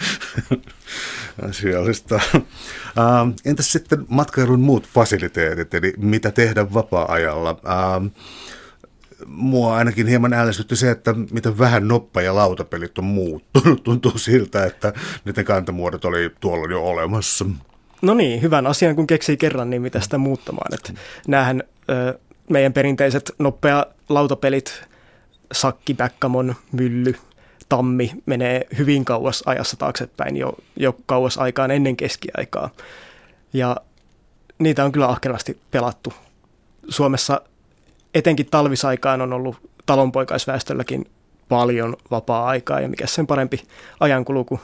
[1.49, 2.21] Asiallista.
[2.35, 2.43] Uh,
[3.45, 7.57] entäs sitten matkailun muut fasiliteetit, eli mitä tehdä vapaa-ajalla?
[9.27, 13.83] Mua ainakin hieman ällistytti se, että miten vähän noppa- ja lautapelit on muuttunut.
[13.85, 14.93] Tuntuu siltä, että
[15.25, 17.45] niiden kantamuodot oli tuolla jo olemassa.
[18.03, 20.75] No niin, hyvän asian kun keksii kerran, niin mitä sitä muuttamaan.
[20.75, 20.93] Että
[21.29, 22.19] näähän ö,
[22.51, 24.85] meidän perinteiset nopea lautapelit,
[25.53, 27.15] sakki, backgammon, mylly,
[27.69, 32.71] tammi menee hyvin kauas ajassa taaksepäin, jo, jo kauas aikaan ennen keskiaikaa.
[33.53, 33.77] Ja
[34.59, 36.13] niitä on kyllä ahkerasti pelattu.
[36.89, 37.41] Suomessa
[38.15, 39.57] etenkin talvisaikaan on ollut
[39.87, 41.11] talonpoikaisväestölläkin
[41.49, 43.63] paljon vapaa-aikaa ja mikä sen parempi
[44.01, 44.61] ajankulu kuin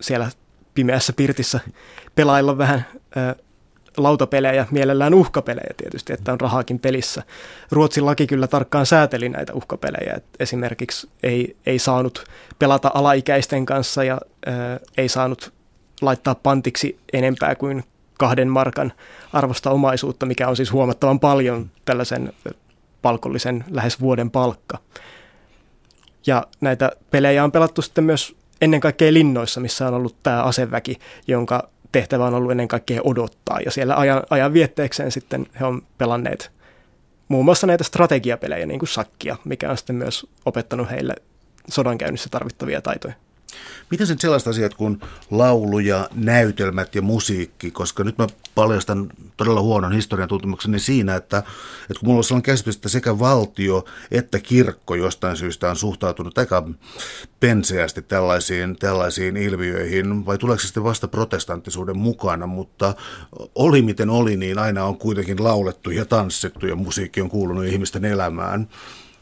[0.00, 0.30] siellä
[0.74, 1.60] pimeässä pirtissä
[2.14, 2.86] pelailla vähän
[3.96, 7.22] lautapelejä, mielellään uhkapelejä tietysti, että on rahaakin pelissä.
[7.70, 12.24] Ruotsin laki kyllä tarkkaan sääteli näitä uhkapelejä, että esimerkiksi ei, ei saanut
[12.58, 14.50] pelata alaikäisten kanssa ja ö,
[14.96, 15.52] ei saanut
[16.02, 17.84] laittaa pantiksi enempää kuin
[18.18, 18.92] kahden markan
[19.32, 22.32] arvosta omaisuutta, mikä on siis huomattavan paljon tällaisen
[23.02, 24.78] palkollisen lähes vuoden palkka.
[26.26, 30.98] Ja näitä pelejä on pelattu sitten myös ennen kaikkea linnoissa, missä on ollut tämä aseväki,
[31.26, 33.60] jonka tehtävä on ollut ennen kaikkea odottaa.
[33.60, 36.58] Ja siellä ajan, ajan vietteekseen sitten he on pelanneet
[37.28, 41.14] muun muassa näitä strategiapelejä, niin kuin sakkia, mikä on sitten myös opettanut heille
[41.68, 43.14] sodankäynnissä tarvittavia taitoja.
[43.90, 45.00] Miten sitten sellaiset asiat kuin
[45.30, 51.38] laulu ja näytelmät ja musiikki, koska nyt mä paljastan todella huonon historian tuntemukseni siinä, että,
[51.38, 56.38] että kun mulla on sellainen käsitys, että sekä valtio että kirkko jostain syystä on suhtautunut
[56.38, 56.68] aika
[57.40, 62.94] penseästi tällaisiin, tällaisiin ilmiöihin, vai tuleeko se sitten vasta protestanttisuuden mukana, mutta
[63.54, 68.04] oli miten oli, niin aina on kuitenkin laulettu ja tanssittu ja musiikki on kuulunut ihmisten
[68.04, 68.68] elämään.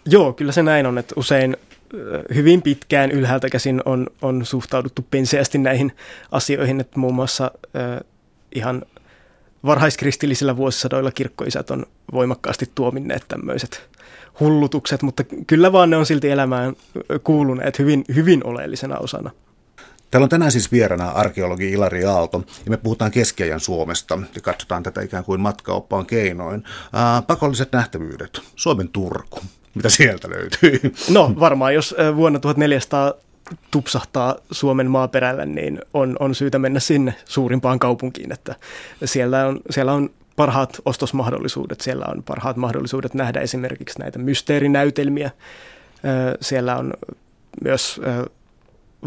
[0.07, 1.57] Joo, kyllä se näin on, että usein
[2.35, 5.93] hyvin pitkään ylhäältä käsin on, on suhtauduttu penseästi näihin
[6.33, 8.01] asioihin, että muun muassa äh,
[8.55, 8.83] ihan
[9.65, 13.89] varhaiskristillisillä vuosisadoilla kirkkoisät on voimakkaasti tuominneet tämmöiset
[14.41, 16.77] hullutukset, mutta kyllä vaan ne on silti elämään
[17.25, 19.31] kuuluneet hyvin, hyvin oleellisena osana.
[20.11, 24.83] Täällä on tänään siis vierana arkeologi Ilari Aalto, ja me puhutaan keskiajan Suomesta, ja katsotaan
[24.83, 26.65] tätä ikään kuin matkaoppaan keinoin.
[26.93, 29.41] Ää, pakolliset nähtävyydet, Suomen Turku,
[29.77, 30.81] mitä sieltä löytyy?
[31.11, 33.15] No varmaan, jos vuonna 1400
[33.71, 38.55] tupsahtaa Suomen maaperällä, niin on, on syytä mennä sinne suurimpaan kaupunkiin, että
[39.05, 45.31] siellä on, siellä on parhaat ostosmahdollisuudet, siellä on parhaat mahdollisuudet nähdä esimerkiksi näitä mysteerinäytelmiä.
[46.41, 46.93] Siellä on
[47.65, 48.01] myös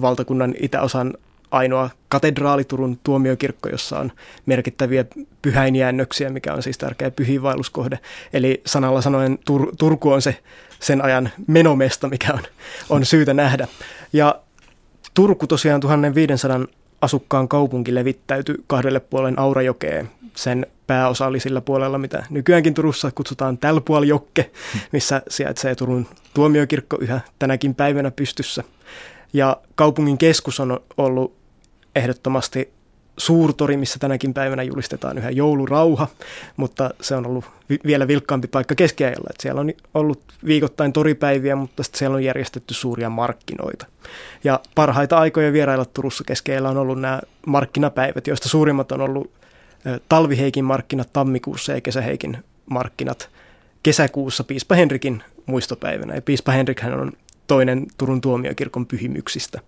[0.01, 1.13] valtakunnan itäosan
[1.51, 4.11] ainoa katedraali Turun tuomiokirkko, jossa on
[4.45, 5.05] merkittäviä
[5.41, 7.99] pyhäinjäännöksiä, mikä on siis tärkeä pyhiinvaelluskohde.
[8.33, 10.37] Eli sanalla sanoen Tur- Turku on se
[10.79, 12.43] sen ajan menomesta, mikä on,
[12.89, 13.67] on syytä nähdä.
[14.13, 14.35] Ja
[15.13, 16.59] Turku tosiaan 1500
[17.01, 20.09] asukkaan kaupunki levittäytyi kahdelle puolen Aurajokeen.
[20.35, 24.51] Sen pääosa oli sillä puolella, mitä nykyäänkin Turussa kutsutaan Tälpualjokke,
[24.91, 28.63] missä sijaitsee Turun tuomiokirkko yhä tänäkin päivänä pystyssä.
[29.33, 31.38] Ja kaupungin keskus on ollut
[31.99, 32.73] ehdottomasti
[33.17, 36.07] suurtori, missä tänäkin päivänä julistetaan yhä joulurauha,
[36.57, 39.27] mutta se on ollut vi- vielä vilkkaampi paikka keskiajalla.
[39.29, 43.85] Että siellä on ollut viikoittain toripäiviä, mutta sitten siellä on järjestetty suuria markkinoita.
[44.43, 49.31] Ja parhaita aikoja vierailla Turussa keskiajalla on ollut nämä markkinapäivät, joista suurimmat on ollut
[50.09, 52.37] talviheikin markkinat tammikuussa ja kesäheikin
[52.69, 53.29] markkinat
[53.83, 56.15] kesäkuussa Piispa Henrikin muistopäivänä.
[56.15, 57.11] Ja Piispa Henrikhän on
[57.47, 59.59] toinen Turun tuomiokirkon pyhimyksistä.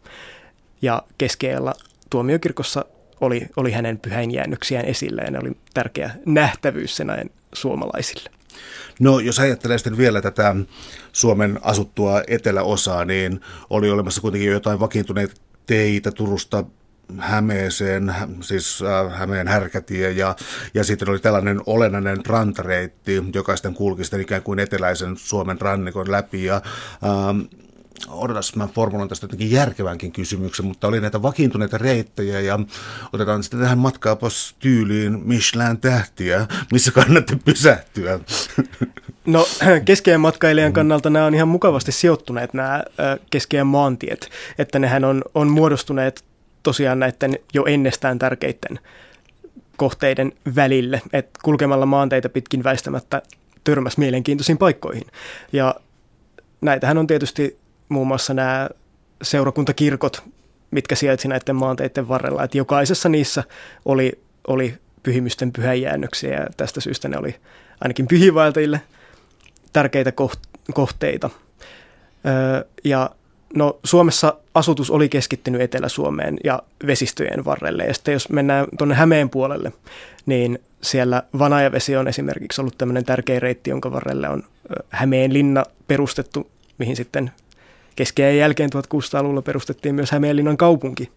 [0.81, 1.73] Ja keskeellä
[2.11, 2.85] tuomiokirkossa
[3.21, 8.29] oli, oli hänen pyhäinjäännöksiään esillä ja ne oli tärkeä nähtävyys sen ajan suomalaisille.
[8.99, 10.55] No jos ajattelee sitten vielä tätä
[11.11, 15.35] Suomen asuttua eteläosaa, niin oli olemassa kuitenkin jotain vakiintuneita
[15.65, 16.63] teitä Turusta
[17.17, 20.35] Hämeeseen, siis äh, Hämeen härkätie ja,
[20.73, 26.11] ja sitten oli tällainen olennainen rantareitti, joka sitten kulki sitten ikään kuin eteläisen Suomen rannikon
[26.11, 26.55] läpi ja
[27.03, 27.39] ähm,
[28.09, 32.59] odotas, mä formuloin tästä jotenkin järkevänkin kysymyksen, mutta oli näitä vakiintuneita reittejä ja
[33.13, 38.19] otetaan sitten tähän matkaapas tyyliin Michelin tähtiä, missä kannatti pysähtyä.
[39.25, 39.47] No
[39.85, 42.83] keskeinen matkailijan kannalta nämä on ihan mukavasti sijoittuneet nämä
[43.29, 46.23] keskeinen maantiet, että nehän on, on muodostuneet
[46.63, 48.79] tosiaan näiden jo ennestään tärkeiden
[49.77, 53.21] kohteiden välille, että kulkemalla maanteita pitkin väistämättä
[53.63, 55.07] törmäs mielenkiintoisiin paikkoihin.
[55.53, 55.75] Ja
[56.61, 57.60] näitähän on tietysti
[57.91, 58.69] muun muassa nämä
[59.21, 60.23] seurakuntakirkot,
[60.71, 62.43] mitkä sijaitsi näiden maanteiden varrella.
[62.43, 63.43] Että jokaisessa niissä
[63.85, 67.35] oli, oli pyhimysten pyhäjäännöksiä ja tästä syystä ne oli
[67.81, 68.81] ainakin pyhivaeltajille
[69.73, 70.13] tärkeitä
[70.73, 71.29] kohteita.
[72.83, 73.09] Ja
[73.55, 77.83] no, Suomessa asutus oli keskittynyt Etelä-Suomeen ja vesistöjen varrelle.
[77.83, 79.71] Ja sitten jos mennään tuonne Hämeen puolelle,
[80.25, 84.43] niin siellä Vanajavesi on esimerkiksi ollut tämmöinen tärkeä reitti, jonka varrelle on
[84.89, 87.31] Hämeen linna perustettu, mihin sitten
[87.95, 91.09] Keskiajan jälkeen 1600-luvulla perustettiin myös Hämeenlinnan kaupunki.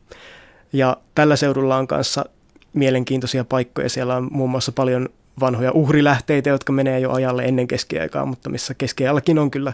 [0.72, 2.24] Ja tällä seudulla on kanssa
[2.72, 3.88] mielenkiintoisia paikkoja.
[3.88, 5.08] Siellä on muun muassa paljon
[5.40, 9.72] vanhoja uhrilähteitä, jotka menee jo ajalle ennen keskiaikaa, mutta missä keskiajallakin on kyllä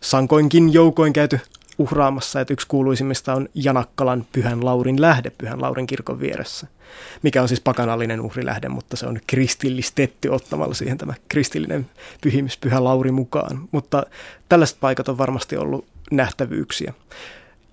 [0.00, 1.40] sankoinkin joukoin käyty
[1.78, 6.66] uhraamassa, että yksi kuuluisimmista on Janakkalan Pyhän Laurin lähde Pyhän Laurin kirkon vieressä,
[7.22, 11.86] mikä on siis pakanallinen uhrilähde, mutta se on kristillistetty ottamalla siihen tämä kristillinen
[12.20, 13.68] pyhimys Pyhä Lauri mukaan.
[13.72, 14.02] Mutta
[14.48, 16.94] tällaiset paikat on varmasti ollut nähtävyyksiä.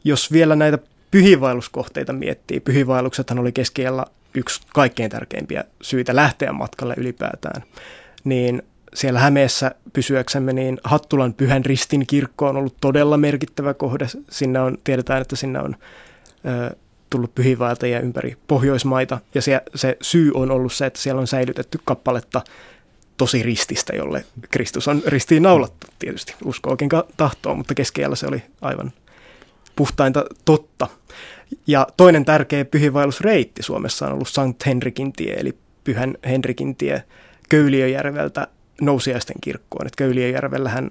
[0.03, 0.77] Jos vielä näitä
[1.11, 7.63] pyhiinvaelluskohteita miettii, pyhiinvaelluksethan oli keskiellä yksi kaikkein tärkeimpiä syitä lähteä matkalle ylipäätään,
[8.23, 8.63] niin
[8.93, 14.07] siellä Hämeessä pysyäksemme, niin Hattulan Pyhän Ristin kirkko on ollut todella merkittävä kohde.
[14.29, 15.75] Sinne on, tiedetään, että sinne on
[16.45, 16.75] ö,
[17.09, 21.79] tullut pyhiinvaeltajia ympäri Pohjoismaita, ja se, se syy on ollut se, että siellä on säilytetty
[21.85, 22.41] kappaletta
[23.17, 28.43] tosi rististä, jolle Kristus on ristiin naulattu tietysti, usko oikein tahtoa, mutta keskellä se oli
[28.61, 28.91] aivan
[29.75, 30.87] puhtainta totta.
[31.67, 37.03] Ja toinen tärkeä pyhiinvaellusreitti Suomessa on ollut Sankt Henrikin tie, eli Pyhän Henrikin tie
[37.49, 38.47] Köyliöjärveltä
[38.81, 39.87] Nousiaisten kirkkoon.
[39.87, 40.89] Että Köyliöjärvellähän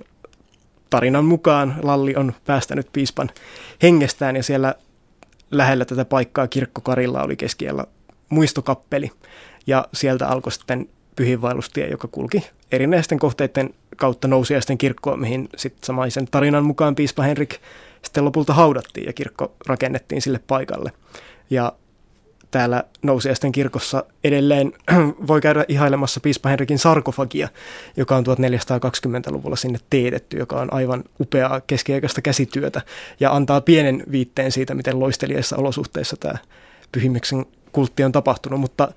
[0.91, 3.31] tarinan mukaan Lalli on päästänyt piispan
[3.83, 4.75] hengestään ja siellä
[5.51, 7.85] lähellä tätä paikkaa kirkkokarilla oli keskiellä
[8.29, 9.11] muistokappeli
[9.67, 16.29] ja sieltä alkoi sitten pyhinvaellustie, joka kulki erinäisten kohteiden kautta nousiaisten kirkkoon, mihin sitten samaisen
[16.31, 17.61] tarinan mukaan piispa Henrik
[18.03, 20.93] sitten lopulta haudattiin ja kirkko rakennettiin sille paikalle.
[21.51, 21.73] Ja
[22.51, 24.73] täällä nousiaisten kirkossa edelleen
[25.29, 27.49] voi käydä ihailemassa piispa Henrikin sarkofagia,
[27.97, 32.83] joka on 1420-luvulla sinne teetetty, joka on aivan upeaa keskiaikaista käsityötä
[33.21, 36.39] ja antaa pienen viitteen siitä, miten loistelijaissa olosuhteissa tämä
[36.93, 38.89] pyhimyksen kultti on tapahtunut, mutta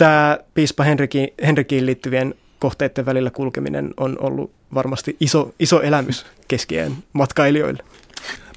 [0.00, 6.92] tämä piispa Henrikin, Henrikiin liittyvien kohteiden välillä kulkeminen on ollut varmasti iso, iso elämys keskien
[7.12, 7.82] matkailijoille.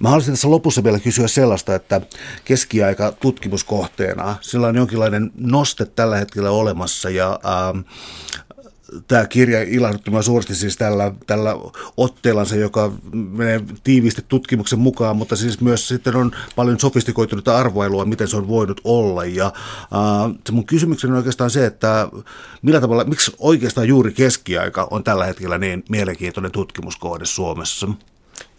[0.02, 2.02] Mä haluaisin tässä lopussa vielä kysyä sellaista, että
[2.46, 7.80] keskiaika tutkimuskohteena, sillä on jonkinlainen noste tällä hetkellä olemassa ja ähm,
[9.08, 11.56] tämä kirja ilahdutti minua suuresti siis tällä, tällä
[11.98, 18.28] otteellansa, joka menee tiiviisti tutkimuksen mukaan, mutta siis myös sitten on paljon sofistikoitunutta arvoilua, miten
[18.28, 19.26] se on voinut olla.
[19.26, 22.10] Ja äh, se mun kysymykseni on oikeastaan se, että
[22.62, 27.88] millä tavalla, miksi oikeastaan juuri keskiaika on tällä hetkellä niin mielenkiintoinen tutkimuskohde Suomessa?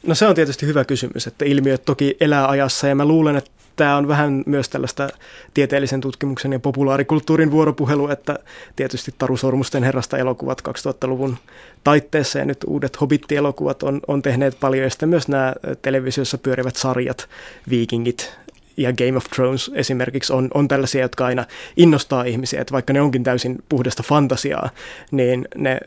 [0.07, 3.50] No se on tietysti hyvä kysymys, että ilmiöt toki elää ajassa ja mä luulen, että
[3.76, 5.09] tämä on vähän myös tällaista
[5.55, 8.38] tieteellisen tutkimuksen ja populaarikulttuurin vuoropuhelu, että
[8.76, 11.36] tietysti Taru Sormusten herrasta elokuvat 2000-luvun
[11.84, 16.76] taitteessa ja nyt uudet Hobbit-elokuvat on, on tehneet paljon ja sitten myös nämä televisiossa pyörivät
[16.76, 17.28] sarjat,
[17.70, 18.38] Vikingit,
[18.76, 21.44] ja Game of Thrones esimerkiksi on, on tällaisia, jotka aina
[21.76, 24.70] innostaa ihmisiä, että vaikka ne onkin täysin puhdasta fantasiaa,
[25.11, 25.80] niin ne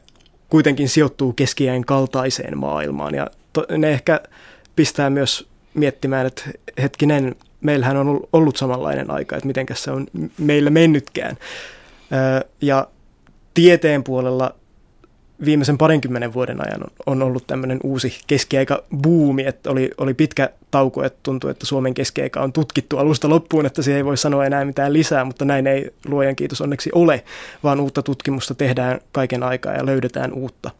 [0.49, 3.27] kuitenkin sijoittuu keskiäin kaltaiseen maailmaan ja
[3.61, 4.21] to, ne ehkä
[4.75, 6.43] pistää myös miettimään, että
[6.81, 11.37] hetkinen, meillähän on ollut samanlainen aika, että miten se on meillä mennytkään.
[12.61, 12.87] Ja
[13.53, 14.55] tieteen puolella
[15.45, 21.03] viimeisen parinkymmenen vuoden ajan on ollut tämmöinen uusi keskiaika buumi, että oli, oli pitkä tauko,
[21.03, 24.65] että tuntui, että Suomen keskiaika on tutkittu alusta loppuun, että siihen ei voi sanoa enää
[24.65, 27.23] mitään lisää, mutta näin ei luojan kiitos onneksi ole,
[27.63, 30.71] vaan uutta tutkimusta tehdään kaiken aikaa ja löydetään uutta.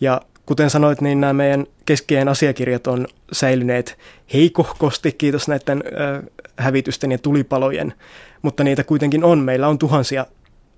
[0.00, 0.20] Ja
[0.50, 3.98] kuten sanoit, niin nämä meidän keskien asiakirjat on säilyneet
[4.32, 6.22] heikohkosti, kiitos näiden äh,
[6.56, 7.94] hävitysten ja tulipalojen,
[8.42, 9.38] mutta niitä kuitenkin on.
[9.38, 10.26] Meillä on tuhansia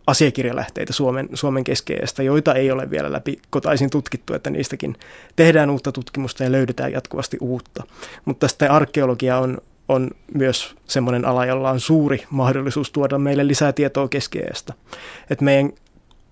[0.07, 4.97] asiakirjalähteitä Suomen, Suomen keskeistä, joita ei ole vielä läpi kotaisin tutkittu, että niistäkin
[5.37, 7.83] tehdään uutta tutkimusta ja löydetään jatkuvasti uutta.
[8.25, 9.59] Mutta sitten arkeologia on,
[9.89, 14.75] on myös semmoinen ala, jolla on suuri mahdollisuus tuoda meille lisää tietoa keskeestä.
[15.31, 15.73] Et meidän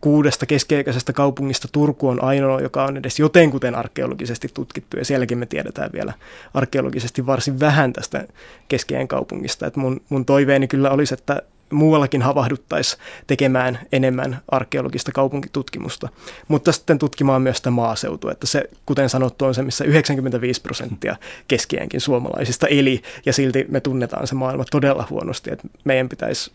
[0.00, 5.46] kuudesta keskiaikaisesta kaupungista Turku on ainoa, joka on edes jotenkuten arkeologisesti tutkittu, ja sielläkin me
[5.46, 6.12] tiedetään vielä
[6.54, 8.26] arkeologisesti varsin vähän tästä
[8.68, 9.66] keskiajan kaupungista.
[9.66, 11.42] Et mun, mun toiveeni kyllä olisi, että
[11.72, 16.08] muuallakin havahduttaisiin tekemään enemmän arkeologista kaupunkitutkimusta,
[16.48, 21.16] mutta sitten tutkimaan myös sitä maaseutua, että se, kuten sanottu, on se, missä 95 prosenttia
[21.48, 26.52] keskienkin suomalaisista eli, ja silti me tunnetaan se maailma todella huonosti, että meidän pitäisi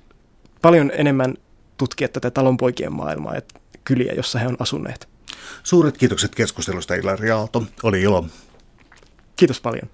[0.61, 1.35] paljon enemmän
[1.77, 3.41] tutkia tätä talonpoikien maailmaa ja
[3.83, 5.09] kyliä, jossa he on asuneet.
[5.63, 7.63] Suuret kiitokset keskustelusta Ilari Aalto.
[7.83, 8.25] Oli ilo.
[9.35, 9.89] Kiitos paljon.